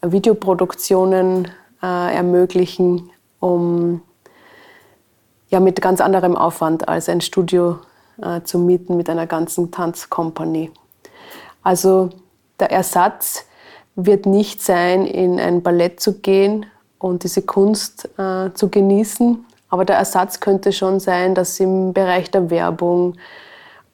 Videoproduktionen 0.00 1.48
äh, 1.82 2.14
ermöglichen, 2.16 3.10
um 3.40 4.00
ja, 5.50 5.60
mit 5.60 5.80
ganz 5.82 6.00
anderem 6.00 6.36
Aufwand 6.36 6.88
als 6.88 7.08
ein 7.08 7.20
Studio 7.20 7.78
äh, 8.22 8.42
zu 8.42 8.58
mieten 8.58 8.96
mit 8.96 9.10
einer 9.10 9.26
ganzen 9.26 9.70
Tanzkompanie. 9.70 10.70
Also 11.62 12.10
der 12.60 12.70
Ersatz 12.70 13.44
wird 13.94 14.26
nicht 14.26 14.62
sein, 14.62 15.06
in 15.06 15.40
ein 15.40 15.62
Ballett 15.62 16.00
zu 16.00 16.20
gehen 16.20 16.66
und 16.98 17.24
diese 17.24 17.42
Kunst 17.42 18.08
äh, 18.18 18.52
zu 18.54 18.68
genießen. 18.68 19.44
Aber 19.70 19.84
der 19.84 19.96
Ersatz 19.96 20.40
könnte 20.40 20.72
schon 20.72 21.00
sein, 21.00 21.34
dass 21.34 21.60
im 21.60 21.92
Bereich 21.92 22.30
der 22.30 22.50
Werbung 22.50 23.16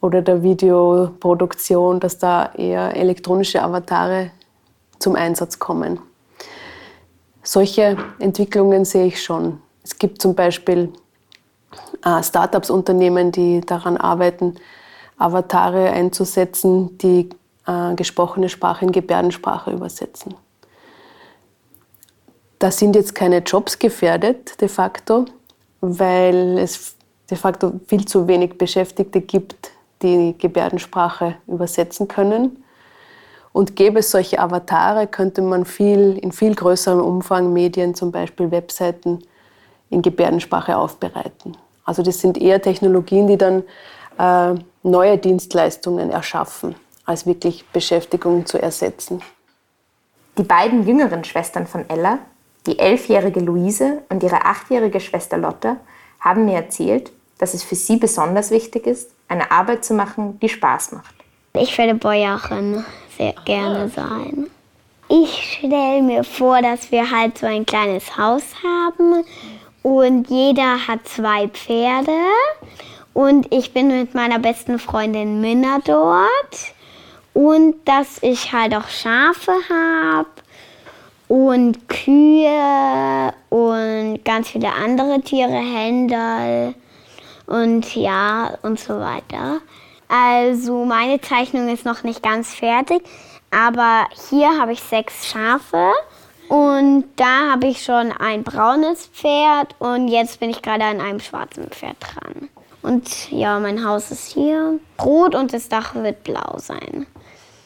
oder 0.01 0.23
der 0.23 0.43
Videoproduktion, 0.43 1.99
dass 2.01 2.19
da 2.19 2.53
eher 2.55 2.95
elektronische 2.97 3.63
Avatare 3.63 4.31
zum 4.99 5.17
Einsatz 5.17 5.59
kommen. 5.59 5.99
Solche 7.43 7.97
Entwicklungen 8.19 8.85
sehe 8.85 9.07
ich 9.07 9.23
schon. 9.23 9.61
Es 9.83 9.99
gibt 9.99 10.21
zum 10.23 10.35
Beispiel 10.35 10.93
äh, 12.05 12.23
Startups-Unternehmen, 12.23 13.33
die 13.33 13.61
daran 13.61 13.97
arbeiten, 13.97 14.55
Avatare 15.19 15.91
einzusetzen, 15.91 16.97
die 16.99 17.29
äh, 17.67 17.95
gesprochene 17.95 18.49
Sprache 18.49 18.85
in 18.85 18.93
Gebärdensprache 18.93 19.71
übersetzen. 19.71 20.35
Da 22.59 22.71
sind 22.71 22.97
jetzt 22.97 23.15
keine 23.15 23.39
Jobs 23.39 23.79
gefährdet 23.79 24.61
de 24.61 24.69
facto, 24.69 25.27
weil 25.81 26.59
es 26.59 26.97
de 27.31 27.37
facto 27.37 27.73
viel 27.87 28.07
zu 28.07 28.27
wenig 28.27 28.59
Beschäftigte 28.59 29.21
gibt, 29.21 29.71
die 30.03 30.35
Gebärdensprache 30.39 31.37
übersetzen 31.47 32.09
können. 32.09 32.63
Und 33.53 33.77
gäbe 33.77 34.01
es 34.01 34.11
solche 34.11 34.39
Avatare, 34.41 35.07
könnte 35.07 35.41
man 35.41 35.65
viel, 35.65 36.19
in 36.19 36.33
viel 36.33 36.55
größerem 36.55 37.01
Umfang 37.01 37.53
Medien, 37.53 37.95
zum 37.95 38.11
Beispiel 38.11 38.51
Webseiten, 38.51 39.23
in 39.91 40.03
Gebärdensprache 40.03 40.77
aufbereiten. 40.77 41.57
Also 41.85 42.03
das 42.03 42.19
sind 42.19 42.37
eher 42.37 42.61
Technologien, 42.61 43.27
die 43.29 43.39
dann 43.39 43.63
äh, 44.19 44.59
neue 44.83 45.19
Dienstleistungen 45.19 46.11
erschaffen 46.11 46.75
als 47.05 47.27
wirklich 47.27 47.65
Beschäftigung 47.69 48.47
zu 48.47 48.61
ersetzen. 48.61 49.21
Die 50.39 50.43
beiden 50.43 50.87
jüngeren 50.87 51.25
Schwestern 51.25 51.67
von 51.67 51.89
Ella, 51.89 52.19
Die 52.67 52.79
elfjährige 52.79 53.41
Luise 53.41 54.03
und 54.09 54.23
ihre 54.23 54.47
achtjährige 54.47 54.99
Schwester 54.99 55.37
Lotta 55.37 55.77
haben 56.19 56.47
mir 56.47 56.55
erzählt, 56.55 57.13
dass 57.37 57.53
es 57.53 57.63
für 57.63 57.75
sie 57.75 57.97
besonders 57.97 58.51
wichtig 58.51 58.87
ist, 58.87 59.11
eine 59.29 59.51
Arbeit 59.51 59.85
zu 59.85 59.93
machen, 59.93 60.39
die 60.41 60.49
Spaß 60.49 60.93
macht. 60.93 61.15
Ich 61.53 61.77
würde 61.77 61.95
Bäuerin 61.95 62.85
sehr 63.19 63.35
gerne 63.45 63.91
sein. 63.91 64.49
Ich 65.09 65.59
stelle 65.59 66.03
mir 66.03 66.25
vor, 66.25 66.63
dass 66.63 66.91
wir 66.91 67.11
halt 67.11 67.37
so 67.37 67.47
ein 67.47 67.67
kleines 67.67 68.17
Haus 68.17 68.43
haben 68.65 69.25
und 69.83 70.31
jeder 70.31 70.87
hat 70.89 71.07
zwei 71.07 71.49
Pferde 71.49 72.17
und 73.13 73.53
ich 73.53 73.75
bin 73.75 73.89
mit 73.89 74.15
meiner 74.15 74.39
besten 74.39 74.79
Freundin 74.79 75.43
Minna 75.43 75.79
dort 75.85 76.74
und 77.35 77.75
dass 77.85 78.23
ich 78.23 78.53
halt 78.53 78.75
auch 78.75 78.89
Schafe 78.89 79.53
habe 79.69 80.29
und 81.29 81.89
Kühe 81.89 83.35
und 83.51 84.25
ganz 84.25 84.49
viele 84.51 84.73
andere 84.73 85.21
Tiere, 85.21 85.51
Händel 85.51 86.75
und 87.47 87.95
ja 87.95 88.57
und 88.63 88.79
so 88.81 88.99
weiter. 88.99 89.61
Also 90.09 90.85
meine 90.85 91.21
Zeichnung 91.21 91.69
ist 91.69 91.85
noch 91.85 92.05
nicht 92.05 92.23
ganz 92.23 92.55
fertig, 92.55 93.03
aber 93.51 94.07
hier 94.31 94.59
habe 94.59 94.73
ich 94.73 94.81
sechs 94.81 95.27
Schafe 95.27 95.93
und 96.49 97.05
da 97.17 97.53
habe 97.53 97.67
ich 97.67 97.83
schon 97.83 98.13
ein 98.13 98.45
braunes 98.45 99.07
Pferd 99.07 99.75
und 99.79 100.09
jetzt 100.09 100.41
bin 100.41 100.51
ich 100.51 100.63
gerade 100.63 100.85
an 100.85 101.01
einem 101.01 101.21
schwarzen 101.21 101.69
Pferd 101.71 101.97
dran. 102.01 102.49
Und 102.83 103.33
ja, 103.33 103.59
mein 103.59 103.83
Haus 103.85 104.11
ist 104.11 104.33
hier 104.33 104.79
rot 105.03 105.35
und 105.35 105.55
das 105.55 105.71
Dach 105.71 105.95
wird 105.95 106.23
blau 106.23 106.59
sein. 106.59 107.07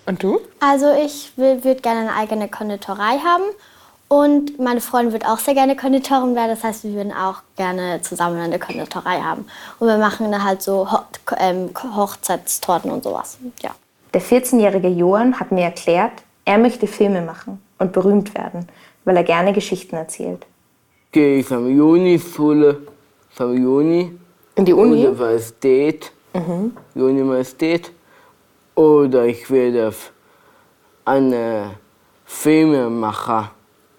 Und 0.08 0.22
du? 0.22 0.40
Also 0.58 0.86
ich 1.04 1.32
würde 1.36 1.76
gerne 1.76 2.00
eine 2.00 2.14
eigene 2.14 2.48
Konditorei 2.48 3.18
haben 3.18 3.44
und 4.08 4.58
meine 4.58 4.80
Freundin 4.80 5.12
wird 5.12 5.26
auch 5.26 5.38
sehr 5.38 5.52
gerne 5.52 5.76
Konditorin 5.76 6.34
werden. 6.34 6.48
Das 6.48 6.64
heißt, 6.64 6.84
wir 6.84 6.94
würden 6.94 7.12
auch 7.12 7.42
gerne 7.56 8.00
zusammen 8.00 8.40
eine 8.40 8.58
Konditorei 8.58 9.20
haben. 9.20 9.44
Und 9.78 9.88
wir 9.88 9.98
machen 9.98 10.32
dann 10.32 10.42
halt 10.42 10.62
so 10.62 10.90
Ho 10.90 11.00
ähm, 11.38 11.70
Hochzeitstorten 11.94 12.90
und 12.90 13.04
sowas. 13.04 13.36
Ja. 13.62 13.72
Der 14.14 14.22
14-jährige 14.22 14.88
Johann 14.88 15.38
hat 15.38 15.52
mir 15.52 15.64
erklärt, 15.64 16.12
er 16.46 16.56
möchte 16.56 16.86
Filme 16.86 17.20
machen 17.20 17.60
und 17.78 17.92
berühmt 17.92 18.34
werden, 18.34 18.66
weil 19.04 19.14
er 19.18 19.24
gerne 19.24 19.52
Geschichten 19.52 19.94
erzählt. 19.94 20.46
Gehe 21.12 21.40
ich 21.40 21.52
am 21.52 21.68
Juni-Schule, 21.68 22.80
am 23.38 23.62
Juni. 23.62 24.18
In 24.54 24.64
die 24.64 24.72
Uni? 24.72 25.06
Universität. 25.06 26.12
Mhm. 26.32 26.74
Universität. 26.94 27.92
Oder 28.78 29.26
ich 29.26 29.50
werde 29.50 29.92
eine 31.04 31.72
Filmemacher. 32.24 33.50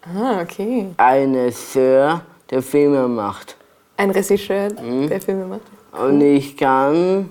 Ah, 0.03 0.41
okay. 0.41 0.87
Ein 0.95 1.35
Regisseur, 1.35 2.21
der 2.49 2.61
Filme 2.61 3.05
macht. 3.09 3.57
Ein 3.97 4.11
Regisseur, 4.11 4.69
mhm. 4.81 5.09
der 5.09 5.19
Filme 5.19 5.47
macht. 5.47 5.63
Und 6.01 6.21
ich 6.21 6.55
kann 6.55 7.29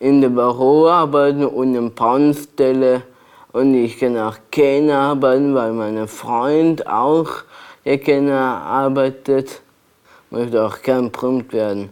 in 0.00 0.20
der 0.20 0.30
Büro 0.30 0.88
arbeiten 0.88 1.44
und 1.44 1.72
in 1.72 1.84
der 1.84 1.90
Baustelle. 1.90 3.02
Und 3.52 3.74
ich 3.74 4.00
kann 4.00 4.18
auch 4.18 4.36
Kenner 4.50 4.98
arbeiten, 4.98 5.54
weil 5.54 5.72
mein 5.74 6.08
Freund 6.08 6.84
auch 6.84 7.28
der 7.84 7.98
Kenner 7.98 8.60
arbeitet. 8.66 9.62
Möchte 10.30 10.66
auch 10.66 10.82
gern 10.82 11.12
berühmt 11.12 11.52
werden. 11.52 11.90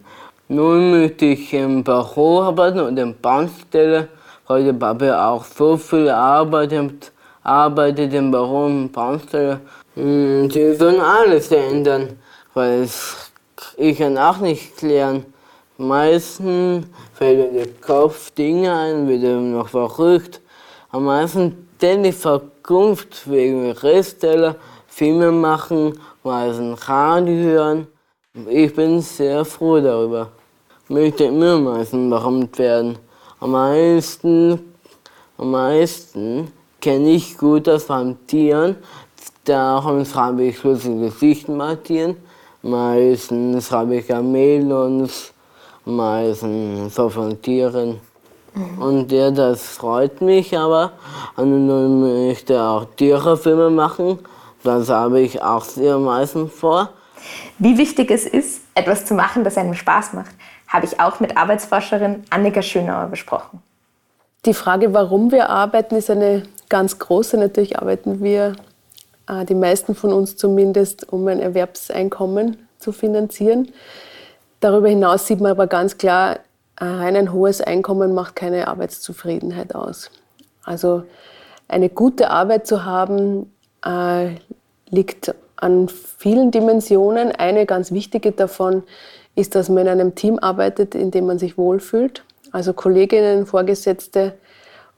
Nun 0.49 0.91
möchte 0.91 1.27
ich 1.27 1.53
im 1.53 1.81
Büro 1.81 2.41
arbeiten 2.41 2.81
und 2.81 2.97
in 2.99 3.15
der 3.15 4.07
Der 4.49 4.71
Papa 4.71 5.29
auch 5.29 5.43
so 5.43 5.75
viel 5.75 6.09
arbeitet, 6.09 7.11
arbeitet 7.43 8.13
im 8.13 8.31
Büro 8.31 8.65
und 8.65 8.91
Baustelle. 8.93 9.59
Hm, 9.95 10.49
sie 10.49 10.73
sollen 10.75 11.01
alles 11.01 11.51
ändern, 11.51 12.17
weil 12.53 12.87
ich 13.75 13.97
kann 13.97 14.17
auch 14.17 14.37
nicht 14.37 14.77
klären. 14.77 15.25
Meistens 15.77 16.87
fällt 17.13 17.53
mir 17.53 17.65
der 17.65 17.73
Kopf 17.81 18.31
Dinge 18.31 18.73
ein, 18.73 19.07
wird 19.09 19.23
noch 19.23 19.67
verrückt. 19.67 20.39
Am 20.91 21.03
meisten 21.03 21.67
die 21.81 22.11
Verkunft 22.13 23.29
wegen 23.29 23.71
Reststeller, 23.71 24.55
Filme 24.87 25.29
machen, 25.31 25.99
meistens 26.23 26.87
Radio 26.87 27.35
hören. 27.35 27.87
Ich 28.49 28.73
bin 28.73 29.01
sehr 29.01 29.43
froh 29.43 29.81
darüber. 29.81 30.29
Möchte 30.87 31.25
immer 31.25 31.59
meistens 31.59 32.09
berühmt 32.09 32.57
werden. 32.57 32.97
Am 33.39 33.51
meisten, 33.51 34.73
am 35.37 35.51
meisten 35.51 36.51
kenne 36.81 37.09
ich 37.11 37.37
gut 37.37 37.67
das 37.67 37.83
von 37.83 38.17
Tieren, 38.27 38.77
Darum 39.47 40.03
habe 40.13 40.43
ich 40.43 40.61
lustige 40.61 41.05
Gesichter 41.05 41.53
markieren. 41.53 42.17
Meistens 42.61 43.71
habe 43.71 43.95
ich 43.95 44.09
Melons, 44.09 45.31
meistens 45.85 46.93
so 46.93 47.07
von 47.07 47.41
Tieren. 47.41 48.01
Mhm. 48.53 48.81
Und 48.81 49.11
ja, 49.13 49.31
das 49.31 49.61
freut 49.77 50.19
mich 50.19 50.57
aber. 50.57 50.91
Und 51.37 51.69
dann 51.69 52.27
möchte 52.27 52.61
auch 52.61 52.87
Tierfilme 52.97 53.69
machen. 53.69 54.19
Das 54.63 54.89
habe 54.89 55.21
ich 55.21 55.41
auch 55.41 55.63
sehr 55.63 55.97
meistens 55.97 56.51
vor. 56.51 56.89
Wie 57.57 57.77
wichtig 57.77 58.11
es 58.11 58.25
ist, 58.25 58.63
etwas 58.75 59.05
zu 59.05 59.13
machen, 59.13 59.45
das 59.45 59.55
einem 59.55 59.75
Spaß 59.75 60.11
macht, 60.11 60.31
habe 60.67 60.85
ich 60.85 60.99
auch 60.99 61.19
mit 61.19 61.37
Arbeitsforscherin 61.37 62.23
Annika 62.29 62.61
Schönauer 62.61 63.07
besprochen. 63.07 63.61
Die 64.45 64.53
Frage, 64.53 64.93
warum 64.93 65.31
wir 65.31 65.49
arbeiten, 65.49 65.95
ist 65.95 66.09
eine 66.09 66.43
ganz 66.69 66.99
große. 66.99 67.37
Natürlich 67.37 67.79
arbeiten 67.79 68.21
wir 68.21 68.55
äh, 69.27 69.45
die 69.45 69.55
meisten 69.55 69.95
von 69.95 70.13
uns 70.13 70.35
zumindest, 70.35 71.11
um 71.11 71.27
ein 71.27 71.39
Erwerbseinkommen 71.39 72.57
zu 72.79 72.91
finanzieren. 72.91 73.71
Darüber 74.59 74.89
hinaus 74.89 75.27
sieht 75.27 75.39
man 75.39 75.51
aber 75.51 75.67
ganz 75.67 75.97
klar, 75.97 76.39
rein 76.79 77.15
ein 77.15 77.33
hohes 77.33 77.61
Einkommen 77.61 78.13
macht 78.13 78.35
keine 78.35 78.67
Arbeitszufriedenheit 78.67 79.73
aus. 79.75 80.11
Also 80.63 81.03
eine 81.67 81.89
gute 81.89 82.29
Arbeit 82.29 82.67
zu 82.67 82.85
haben, 82.85 83.51
äh, 83.85 84.35
liegt 84.89 85.33
an 85.55 85.89
vielen 85.89 86.51
Dimensionen. 86.51 87.31
Eine 87.31 87.65
ganz 87.65 87.91
wichtige 87.91 88.31
davon 88.31 88.83
ist, 89.37 89.53
dass 89.55 89.69
man 89.69 89.83
in 89.83 89.87
einem 89.87 90.15
Team 90.15 90.39
arbeitet, 90.39 90.95
in 90.95 91.11
dem 91.11 91.27
man 91.27 91.37
sich 91.37 91.57
wohlfühlt. 91.57 92.23
Also 92.51 92.73
Kolleginnen, 92.73 93.45
Vorgesetzte 93.45 94.33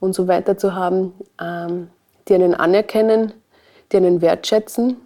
und 0.00 0.14
so 0.14 0.28
weiter 0.28 0.56
zu 0.56 0.74
haben, 0.74 1.12
ähm, 1.40 1.88
die 2.26 2.34
einen 2.34 2.54
anerkennen, 2.54 3.32
die 3.92 3.98
einen 3.98 4.22
wertschätzen. 4.22 4.96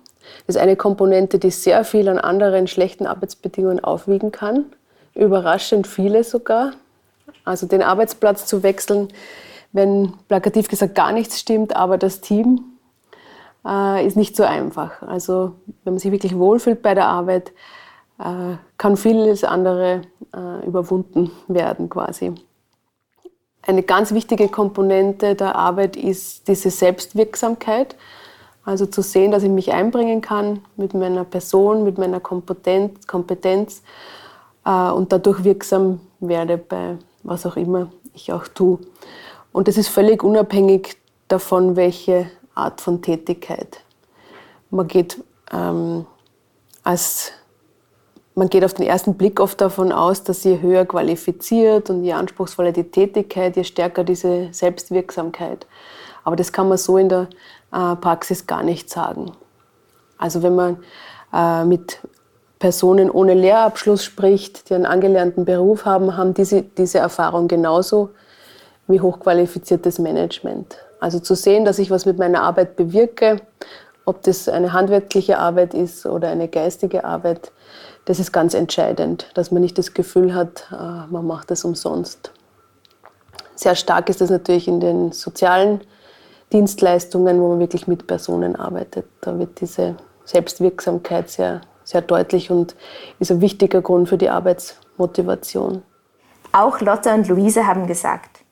Das 0.47 0.57
ist 0.57 0.63
eine 0.63 0.77
Komponente, 0.77 1.39
die 1.41 1.51
sehr 1.51 1.85
viel 1.85 2.09
an 2.09 2.19
anderen 2.19 2.69
schlechten 2.69 3.07
Arbeitsbedingungen 3.07 3.83
aufwiegen 3.83 4.31
kann. 4.31 4.67
Überraschend 5.15 5.89
viele 5.89 6.23
sogar. 6.23 6.73
Also 7.45 7.67
den 7.67 7.83
Arbeitsplatz 7.83 8.47
zu 8.47 8.63
wechseln, 8.63 9.09
wenn 9.73 10.13
plakativ 10.29 10.69
gesagt 10.69 10.95
gar 10.95 11.11
nichts 11.11 11.41
stimmt, 11.41 11.75
aber 11.75 11.99
das 11.99 12.21
Team 12.21 12.61
äh, 13.67 14.07
ist 14.07 14.17
nicht 14.17 14.37
so 14.37 14.45
einfach. 14.45 15.03
Also 15.03 15.57
wenn 15.83 15.95
man 15.95 15.99
sich 15.99 16.13
wirklich 16.13 16.37
wohlfühlt 16.39 16.83
bei 16.83 16.95
der 16.95 17.07
Arbeit, 17.07 17.53
äh, 18.19 18.57
kann 18.79 18.97
vieles 18.97 19.45
andere 19.45 20.03
äh, 20.35 20.67
überwunden 20.67 21.31
werden 21.49 21.89
quasi. 21.89 22.35
Eine 23.63 23.83
ganz 23.83 24.13
wichtige 24.13 24.49
Komponente 24.49 25.35
der 25.35 25.57
Arbeit 25.57 25.97
ist 25.97 26.49
diese 26.49 26.71
Selbstwirksamkeit. 26.71 27.97
Also 28.65 28.87
zu 28.87 29.03
sehen, 29.03 29.31
dass 29.31 29.43
ich 29.43 29.51
mich 29.51 29.73
einbringen 29.73 30.21
kann 30.21 30.61
mit 30.77 30.95
meiner 30.95 31.25
Person, 31.25 31.85
mit 31.85 31.99
meiner 31.99 32.21
Kompetenz, 32.21 33.07
Kompetenz 33.07 33.83
äh, 34.65 34.91
und 34.91 35.13
dadurch 35.13 35.45
wirksam 35.45 36.01
werde 36.21 36.57
bei 36.57 36.97
was 37.25 37.47
auch 37.47 37.57
immer 37.57 37.91
ich 38.15 38.33
auch 38.33 38.47
tue. 38.47 38.79
Und 39.53 39.69
das 39.69 39.77
ist 39.77 39.89
völlig 39.89 40.23
unabhängig 40.23 40.97
davon, 41.29 41.77
welche 41.77 42.31
Art 42.55 42.81
von 42.81 43.03
Tätigkeit. 43.03 43.81
Man 44.71 44.89
geht, 44.89 45.23
ähm, 45.53 46.07
als, 46.83 47.33
man 48.35 48.49
geht 48.49 48.65
auf 48.65 48.75
den 48.75 48.87
ersten 48.87 49.15
Blick 49.15 49.39
oft 49.39 49.61
davon 49.61 49.93
aus, 49.93 50.25
dass 50.25 50.45
je 50.45 50.61
höher 50.61 50.85
qualifiziert 50.85 51.89
und 51.91 52.05
je 52.05 52.15
anspruchsvoller 52.15 52.73
die 52.73 52.91
Tätigkeit, 52.91 53.57
je 53.57 53.65
stärker 53.65 54.03
diese 54.03 54.49
Selbstwirksamkeit. 54.53 55.67
Aber 56.25 56.37
das 56.37 56.53
kann 56.53 56.69
man 56.69 56.79
so 56.79 56.99
in 56.99 57.09
der 57.09 57.29
äh, 57.73 57.95
Praxis 57.97 58.47
gar 58.47 58.63
nicht 58.63 58.91
sagen. 58.91 59.33
Also 60.19 60.43
wenn 60.43 60.57
man 60.57 60.79
äh, 61.33 61.65
mit 61.65 62.01
Personen 62.59 63.11
ohne 63.11 63.35
Lehrabschluss 63.35 64.05
spricht, 64.05 64.71
die 64.71 64.75
einen 64.75 64.87
angelernten 64.87 65.45
Beruf 65.45 65.85
haben, 65.85 66.17
haben 66.17 66.35
diese, 66.35 66.63
diese 66.63 66.99
Erfahrung 66.99 67.47
genauso 67.47 68.11
wie 68.89 69.01
hochqualifiziertes 69.01 69.99
Management. 69.99 70.79
Also 70.99 71.19
zu 71.21 71.35
sehen, 71.35 71.65
dass 71.65 71.79
ich 71.79 71.91
was 71.91 72.07
mit 72.07 72.19
meiner 72.19 72.43
Arbeit 72.43 72.77
bewirke, 72.77 73.41
ob 74.07 74.23
das 74.23 74.49
eine 74.49 74.73
handwerkliche 74.73 75.39
Arbeit 75.39 75.75
ist 75.75 76.07
oder 76.07 76.29
eine 76.29 76.49
geistige 76.49 77.05
Arbeit, 77.05 77.53
das 78.05 78.19
ist 78.19 78.33
ganz 78.33 78.55
entscheidend, 78.55 79.31
dass 79.35 79.51
man 79.51 79.63
nicht 79.63 79.79
das 79.79 79.95
Gefühl 79.95 80.35
hat, 80.35 80.69
äh, 80.71 81.11
man 81.11 81.27
macht 81.27 81.51
das 81.51 81.65
umsonst. 81.65 82.33
Sehr 83.55 83.75
stark 83.77 84.09
ist 84.09 84.21
das 84.21 84.31
natürlich 84.31 84.69
in 84.69 84.81
den 84.81 85.13
sozialen 85.13 85.81
Dienstleistungen, 86.53 87.41
wo 87.41 87.49
man 87.49 87.61
wirklich 87.61 87.87
mit 87.87 88.07
Personen 88.07 88.57
arbeitet. 88.57 89.07
Da 89.21 89.39
wird 89.39 89.61
diese 89.61 89.97
Selbstwirksamkeit 90.25 91.31
sehr, 91.31 91.63
sehr 91.85 92.03
deutlich 92.03 92.51
und 92.51 92.75
ist 93.19 93.31
ein 93.31 93.41
wichtiger 93.41 93.81
Grund 93.81 94.09
für 94.09 94.19
die 94.19 94.29
Arbeitsmotivation. 94.29 95.83
Auch 96.53 96.81
Lotte 96.81 97.13
und 97.13 97.29
Luise 97.29 97.67
haben 97.67 97.87
gesagt, 97.87 98.45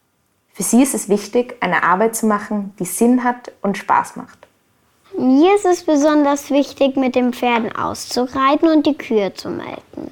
für 0.52 0.62
sie 0.62 0.82
ist 0.82 0.94
es 0.94 1.08
wichtig, 1.08 1.56
eine 1.60 1.82
Arbeit 1.82 2.14
zu 2.14 2.26
machen, 2.26 2.74
die 2.78 2.84
Sinn 2.84 3.24
hat 3.24 3.52
und 3.62 3.78
Spaß 3.78 4.16
macht. 4.16 4.48
Mir 5.18 5.54
ist 5.54 5.64
es 5.66 5.84
besonders 5.84 6.50
wichtig, 6.50 6.96
mit 6.96 7.14
den 7.14 7.32
Pferden 7.32 7.74
auszureiten 7.74 8.68
und 8.68 8.86
die 8.86 8.96
Kühe 8.96 9.32
zu 9.34 9.48
melken. 9.50 10.10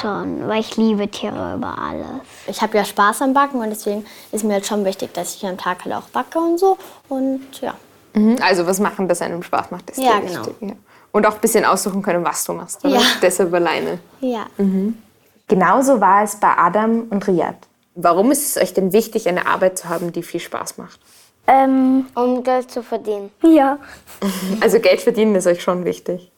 Schon, 0.00 0.46
weil 0.48 0.60
ich 0.60 0.76
liebe 0.76 1.08
Tiere 1.08 1.54
über 1.54 1.78
alles. 1.78 2.06
Ich 2.46 2.60
habe 2.60 2.76
ja 2.76 2.84
Spaß 2.84 3.22
am 3.22 3.32
Backen 3.32 3.60
und 3.60 3.70
deswegen 3.70 4.04
ist 4.32 4.44
mir 4.44 4.54
halt 4.54 4.66
schon 4.66 4.84
wichtig, 4.84 5.14
dass 5.14 5.34
ich 5.34 5.46
am 5.46 5.56
Tag 5.56 5.84
halt 5.84 5.94
auch 5.94 6.08
backe 6.10 6.38
und 6.38 6.58
so. 6.58 6.76
Und 7.08 7.42
ja. 7.62 7.74
Mhm, 8.12 8.36
also 8.42 8.66
was 8.66 8.80
machen, 8.80 9.08
das 9.08 9.22
einem 9.22 9.42
Spaß 9.42 9.70
macht, 9.70 9.90
ist 9.90 9.98
Ja, 9.98 10.20
dir 10.20 10.26
genau. 10.26 10.40
wichtig. 10.40 10.56
Ja. 10.60 10.74
Und 11.12 11.26
auch 11.26 11.34
ein 11.34 11.40
bisschen 11.40 11.64
aussuchen 11.64 12.02
können, 12.02 12.22
was 12.24 12.44
du 12.44 12.52
machst. 12.52 12.84
Oder? 12.84 12.96
Ja. 12.96 13.00
Deshalb 13.22 13.52
alleine. 13.54 13.98
Ja. 14.20 14.46
Genauso 15.46 16.00
war 16.00 16.22
es 16.22 16.36
bei 16.36 16.54
Adam 16.56 17.06
und 17.08 17.26
Riyad. 17.26 17.56
Warum 17.94 18.30
ist 18.30 18.44
es 18.56 18.62
euch 18.62 18.74
denn 18.74 18.92
wichtig, 18.92 19.26
eine 19.26 19.46
Arbeit 19.46 19.78
zu 19.78 19.88
haben, 19.88 20.12
die 20.12 20.22
viel 20.22 20.40
Spaß 20.40 20.76
macht? 20.76 21.00
Ähm, 21.48 22.06
Um 22.14 22.44
Geld 22.44 22.70
zu 22.70 22.82
verdienen. 22.82 23.30
ja. 23.42 23.78
Also 24.60 24.78
Geld 24.80 25.00
verdienen 25.00 25.34
ist 25.34 25.46
euch 25.46 25.62
schon 25.62 25.84
wichtig. 25.84 26.30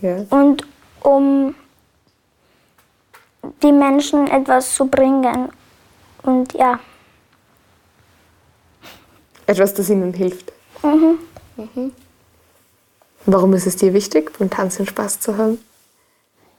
Ja. 0.00 0.24
Und 0.30 0.66
um 1.02 1.54
die 3.62 3.72
Menschen 3.72 4.26
etwas 4.28 4.74
zu 4.74 4.86
bringen. 4.86 5.50
Und 6.22 6.52
ja. 6.54 6.80
Etwas, 9.46 9.74
das 9.74 9.90
ihnen 9.90 10.12
hilft. 10.12 10.52
Warum 13.26 13.54
ist 13.54 13.66
es 13.66 13.76
dir 13.76 13.92
wichtig, 13.92 14.36
beim 14.38 14.50
Tanzen 14.50 14.86
Spaß 14.86 15.20
zu 15.20 15.36
haben? 15.36 15.64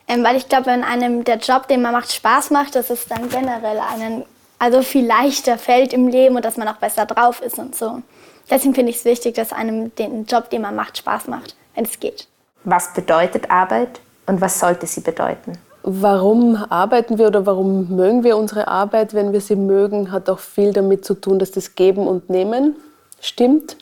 Ähm, 0.07 0.23
weil 0.23 0.35
ich 0.35 0.47
glaube, 0.47 0.67
wenn 0.67 0.83
einem 0.83 1.23
der 1.23 1.37
Job, 1.37 1.67
den 1.67 1.81
man 1.81 1.93
macht, 1.93 2.11
Spaß 2.11 2.51
macht, 2.51 2.75
dass 2.75 2.89
es 2.89 3.07
dann 3.07 3.29
generell 3.29 3.79
einen 3.79 4.25
also 4.63 4.81
viel 4.81 5.05
leichter 5.05 5.57
fällt 5.57 5.91
im 5.91 6.07
Leben 6.07 6.37
und 6.37 6.45
dass 6.45 6.55
man 6.55 6.69
auch 6.69 6.77
besser 6.77 7.05
drauf 7.05 7.41
ist 7.41 7.59
und 7.59 7.75
so. 7.75 8.01
Deswegen 8.49 8.73
finde 8.73 8.91
ich 8.91 8.97
es 8.97 9.05
wichtig, 9.05 9.35
dass 9.35 9.51
einem 9.51 9.93
den 9.95 10.23
Job, 10.23 10.49
den 10.49 10.61
man 10.61 10.73
macht, 10.73 10.97
Spaß 10.97 11.27
macht, 11.27 11.57
wenn 11.75 11.83
es 11.83 11.99
geht. 11.99 12.29
Was 12.63 12.93
bedeutet 12.93 13.51
Arbeit 13.51 13.99
und 14.25 14.39
was 14.39 14.61
sollte 14.61 14.87
sie 14.87 15.01
bedeuten? 15.01 15.57
Warum 15.83 16.55
arbeiten 16.55 17.17
wir 17.17 17.27
oder 17.27 17.45
warum 17.45 17.93
mögen 17.93 18.23
wir 18.23 18.37
unsere 18.37 18.69
Arbeit, 18.69 19.13
wenn 19.13 19.33
wir 19.33 19.41
sie 19.41 19.57
mögen, 19.57 20.13
hat 20.13 20.29
auch 20.29 20.39
viel 20.39 20.71
damit 20.71 21.03
zu 21.03 21.15
tun, 21.15 21.39
dass 21.39 21.51
das 21.51 21.75
Geben 21.75 22.07
und 22.07 22.29
Nehmen 22.29 22.77
stimmt. 23.19 23.75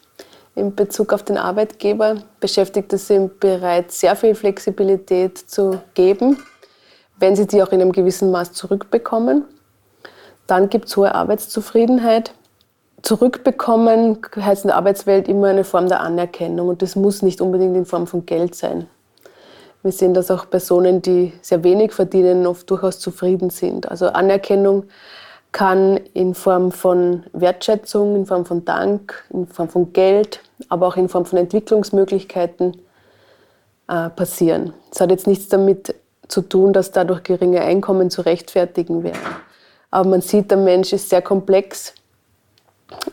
In 0.55 0.73
Bezug 0.73 1.13
auf 1.13 1.21
den 1.21 1.37
Arbeitgeber 1.37 2.15
Beschäftigte 2.39 2.97
sind 2.97 3.39
bereit, 3.39 3.91
sehr 3.91 4.15
viel 4.15 4.33
Flexibilität 4.33 5.37
zu 5.37 5.79
geben, 5.93 6.39
wenn 7.19 7.35
sie 7.35 7.45
die 7.45 7.61
auch 7.61 7.71
in 7.71 7.81
einem 7.81 7.91
gewissen 7.91 8.31
Maß 8.31 8.53
zurückbekommen. 8.53 9.45
Dann 10.51 10.67
gibt 10.67 10.89
es 10.89 10.97
hohe 10.97 11.15
Arbeitszufriedenheit. 11.15 12.33
Zurückbekommen 13.03 14.17
heißt 14.35 14.65
in 14.65 14.67
der 14.67 14.75
Arbeitswelt 14.75 15.29
immer 15.29 15.47
eine 15.47 15.63
Form 15.63 15.87
der 15.87 16.01
Anerkennung 16.01 16.67
und 16.67 16.81
das 16.81 16.97
muss 16.97 17.21
nicht 17.21 17.39
unbedingt 17.39 17.77
in 17.77 17.85
Form 17.85 18.05
von 18.05 18.25
Geld 18.25 18.53
sein. 18.53 18.87
Wir 19.81 19.93
sehen, 19.93 20.13
dass 20.13 20.29
auch 20.29 20.49
Personen, 20.49 21.01
die 21.01 21.31
sehr 21.41 21.63
wenig 21.63 21.93
verdienen, 21.93 22.45
oft 22.45 22.69
durchaus 22.69 22.99
zufrieden 22.99 23.49
sind. 23.49 23.89
Also 23.89 24.07
Anerkennung 24.07 24.83
kann 25.53 25.95
in 26.13 26.35
Form 26.35 26.73
von 26.73 27.23
Wertschätzung, 27.31 28.17
in 28.17 28.25
Form 28.25 28.45
von 28.45 28.65
Dank, 28.65 29.23
in 29.29 29.47
Form 29.47 29.69
von 29.69 29.93
Geld, 29.93 30.41
aber 30.67 30.87
auch 30.87 30.97
in 30.97 31.07
Form 31.07 31.23
von 31.23 31.39
Entwicklungsmöglichkeiten 31.39 32.75
äh, 33.87 34.09
passieren. 34.09 34.73
Es 34.91 34.99
hat 34.99 35.11
jetzt 35.11 35.27
nichts 35.27 35.47
damit 35.47 35.95
zu 36.27 36.41
tun, 36.41 36.73
dass 36.73 36.91
dadurch 36.91 37.23
geringe 37.23 37.61
Einkommen 37.61 38.09
zu 38.09 38.19
rechtfertigen 38.23 39.03
wären. 39.05 39.17
Aber 39.91 40.09
man 40.09 40.21
sieht, 40.21 40.49
der 40.49 40.57
Mensch 40.57 40.93
ist 40.93 41.09
sehr 41.09 41.21
komplex 41.21 41.93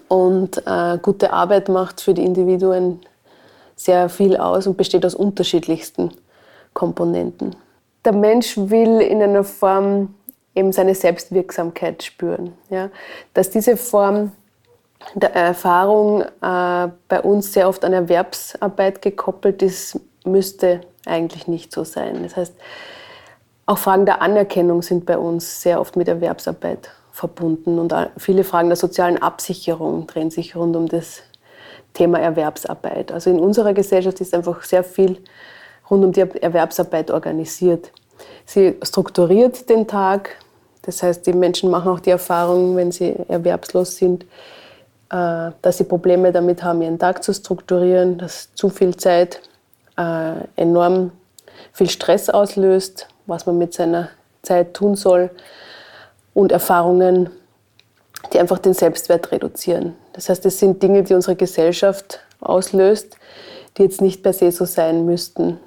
und 0.08 0.62
äh, 0.66 0.98
gute 1.02 1.32
Arbeit 1.32 1.68
macht 1.68 2.00
für 2.00 2.14
die 2.14 2.24
Individuen 2.24 3.00
sehr 3.76 4.08
viel 4.08 4.36
aus 4.36 4.66
und 4.66 4.76
besteht 4.76 5.04
aus 5.04 5.14
unterschiedlichsten 5.14 6.12
Komponenten. 6.74 7.54
Der 8.04 8.12
Mensch 8.12 8.56
will 8.56 9.00
in 9.00 9.22
einer 9.22 9.44
Form 9.44 10.14
eben 10.54 10.72
seine 10.72 10.94
Selbstwirksamkeit 10.94 12.02
spüren. 12.02 12.54
Ja? 12.70 12.90
Dass 13.34 13.50
diese 13.50 13.76
Form 13.76 14.32
der 15.14 15.34
Erfahrung 15.34 16.22
äh, 16.22 16.88
bei 17.08 17.20
uns 17.22 17.52
sehr 17.52 17.68
oft 17.68 17.84
an 17.84 17.92
Erwerbsarbeit 17.92 19.00
gekoppelt 19.02 19.62
ist, 19.62 20.00
müsste 20.24 20.80
eigentlich 21.06 21.46
nicht 21.46 21.72
so 21.72 21.84
sein. 21.84 22.22
Das 22.22 22.36
heißt, 22.36 22.54
auch 23.68 23.76
Fragen 23.76 24.06
der 24.06 24.22
Anerkennung 24.22 24.80
sind 24.80 25.04
bei 25.04 25.18
uns 25.18 25.60
sehr 25.60 25.78
oft 25.78 25.94
mit 25.94 26.08
Erwerbsarbeit 26.08 26.90
verbunden 27.12 27.78
und 27.78 27.94
viele 28.16 28.42
Fragen 28.42 28.68
der 28.68 28.76
sozialen 28.76 29.20
Absicherung 29.20 30.06
drehen 30.06 30.30
sich 30.30 30.56
rund 30.56 30.74
um 30.74 30.88
das 30.88 31.20
Thema 31.92 32.18
Erwerbsarbeit. 32.18 33.12
Also 33.12 33.28
in 33.28 33.38
unserer 33.38 33.74
Gesellschaft 33.74 34.22
ist 34.22 34.32
einfach 34.32 34.62
sehr 34.62 34.82
viel 34.82 35.18
rund 35.90 36.02
um 36.02 36.12
die 36.12 36.20
Erwerbsarbeit 36.20 37.10
organisiert. 37.10 37.92
Sie 38.46 38.74
strukturiert 38.82 39.68
den 39.68 39.86
Tag, 39.86 40.36
das 40.80 41.02
heißt, 41.02 41.26
die 41.26 41.34
Menschen 41.34 41.70
machen 41.70 41.92
auch 41.92 42.00
die 42.00 42.10
Erfahrung, 42.10 42.74
wenn 42.74 42.90
sie 42.90 43.16
erwerbslos 43.28 43.96
sind, 43.96 44.24
äh, 45.10 45.50
dass 45.60 45.76
sie 45.76 45.84
Probleme 45.84 46.32
damit 46.32 46.62
haben, 46.62 46.80
ihren 46.80 46.98
Tag 46.98 47.22
zu 47.22 47.34
strukturieren, 47.34 48.16
dass 48.16 48.54
zu 48.54 48.70
viel 48.70 48.96
Zeit 48.96 49.42
äh, 49.98 50.36
enorm 50.56 51.10
viel 51.74 51.90
Stress 51.90 52.30
auslöst, 52.30 53.08
was 53.28 53.46
man 53.46 53.58
mit 53.58 53.74
seiner 53.74 54.08
Zeit 54.42 54.74
tun 54.74 54.96
soll 54.96 55.30
und 56.34 56.50
Erfahrungen, 56.50 57.30
die 58.32 58.40
einfach 58.40 58.58
den 58.58 58.74
Selbstwert 58.74 59.30
reduzieren. 59.30 59.94
Das 60.14 60.28
heißt, 60.28 60.44
es 60.46 60.58
sind 60.58 60.82
Dinge, 60.82 61.04
die 61.04 61.14
unsere 61.14 61.36
Gesellschaft 61.36 62.20
auslöst, 62.40 63.16
die 63.76 63.82
jetzt 63.82 64.00
nicht 64.00 64.22
per 64.22 64.32
se 64.32 64.50
so 64.50 64.64
sein 64.64 65.04
müssten. 65.04 65.60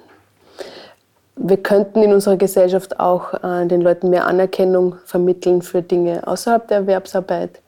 Wir 1.36 1.56
könnten 1.56 2.02
in 2.02 2.12
unserer 2.12 2.36
Gesellschaft 2.36 3.00
auch 3.00 3.32
äh, 3.42 3.66
den 3.66 3.80
Leuten 3.80 4.10
mehr 4.10 4.26
Anerkennung 4.26 4.96
vermitteln 5.06 5.62
für 5.62 5.80
Dinge 5.80 6.26
außerhalb 6.26 6.68
der 6.68 6.78
Erwerbsarbeit. 6.78 7.60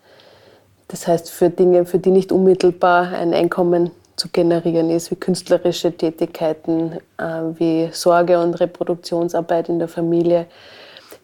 Das 0.88 1.06
heißt, 1.06 1.30
für 1.30 1.48
Dinge, 1.48 1.86
für 1.86 1.98
die 1.98 2.10
nicht 2.10 2.30
unmittelbar 2.30 3.08
ein 3.08 3.32
Einkommen 3.32 3.90
zu 4.16 4.28
generieren 4.28 4.90
ist, 4.90 5.10
wie 5.10 5.16
künstlerische 5.16 5.92
Tätigkeiten, 5.92 7.00
äh, 7.18 7.24
wie 7.54 7.88
Sorge- 7.92 8.40
und 8.40 8.54
Reproduktionsarbeit 8.54 9.68
in 9.68 9.78
der 9.78 9.88
Familie, 9.88 10.46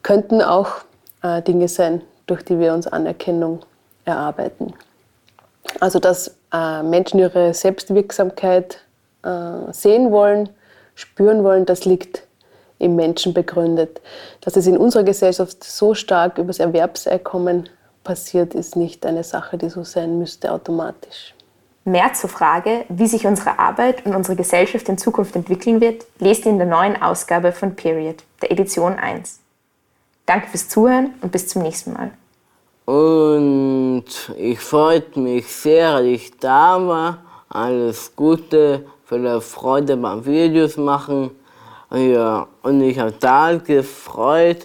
könnten 0.02 0.42
auch 0.42 0.72
äh, 1.22 1.42
Dinge 1.42 1.68
sein, 1.68 2.02
durch 2.26 2.44
die 2.44 2.58
wir 2.58 2.74
uns 2.74 2.86
Anerkennung 2.86 3.60
erarbeiten. 4.04 4.72
Also, 5.78 5.98
dass 5.98 6.36
äh, 6.52 6.82
Menschen 6.82 7.20
ihre 7.20 7.54
Selbstwirksamkeit 7.54 8.78
sehen 9.72 10.12
wollen, 10.12 10.48
spüren 10.94 11.44
wollen, 11.44 11.66
das 11.66 11.84
liegt 11.84 12.22
im 12.78 12.96
Menschen 12.96 13.34
begründet. 13.34 14.00
Dass 14.40 14.56
es 14.56 14.66
in 14.66 14.78
unserer 14.78 15.04
Gesellschaft 15.04 15.62
so 15.62 15.92
stark 15.92 16.38
über 16.38 16.46
das 16.46 16.58
Erwerbseinkommen 16.58 17.68
passiert, 18.02 18.54
ist 18.54 18.76
nicht 18.76 19.04
eine 19.04 19.22
Sache, 19.22 19.58
die 19.58 19.68
so 19.68 19.84
sein 19.84 20.18
müsste 20.18 20.52
automatisch. 20.52 21.34
Mehr 21.84 22.12
zur 22.12 22.28
Frage, 22.28 22.84
wie 22.90 23.06
sich 23.06 23.26
unsere 23.26 23.58
Arbeit 23.58 24.04
und 24.04 24.14
unsere 24.14 24.36
Gesellschaft 24.36 24.88
in 24.88 24.98
Zukunft 24.98 25.34
entwickeln 25.34 25.80
wird, 25.80 26.04
lest 26.18 26.44
ihr 26.44 26.52
in 26.52 26.58
der 26.58 26.66
neuen 26.66 27.00
Ausgabe 27.00 27.52
von 27.52 27.74
Period, 27.74 28.22
der 28.42 28.50
Edition 28.50 28.98
1. 28.98 29.40
Danke 30.26 30.48
fürs 30.48 30.68
Zuhören 30.68 31.14
und 31.22 31.32
bis 31.32 31.48
zum 31.48 31.62
nächsten 31.62 31.94
Mal. 31.94 32.10
Und 32.84 34.04
ich 34.36 34.60
freut 34.60 35.16
mich 35.16 35.46
sehr, 35.46 35.94
dass 35.94 36.02
ich 36.02 36.38
da 36.38 36.86
war. 36.86 37.18
Alles 37.48 38.14
Gute, 38.14 38.86
viel 39.06 39.40
Freude 39.40 39.96
beim 39.96 40.24
Videos 40.26 40.76
machen. 40.76 41.30
Ja, 41.92 42.46
und 42.62 42.82
ich 42.82 42.98
habe 42.98 43.12
da 43.12 43.56
gefreut. 43.56 44.58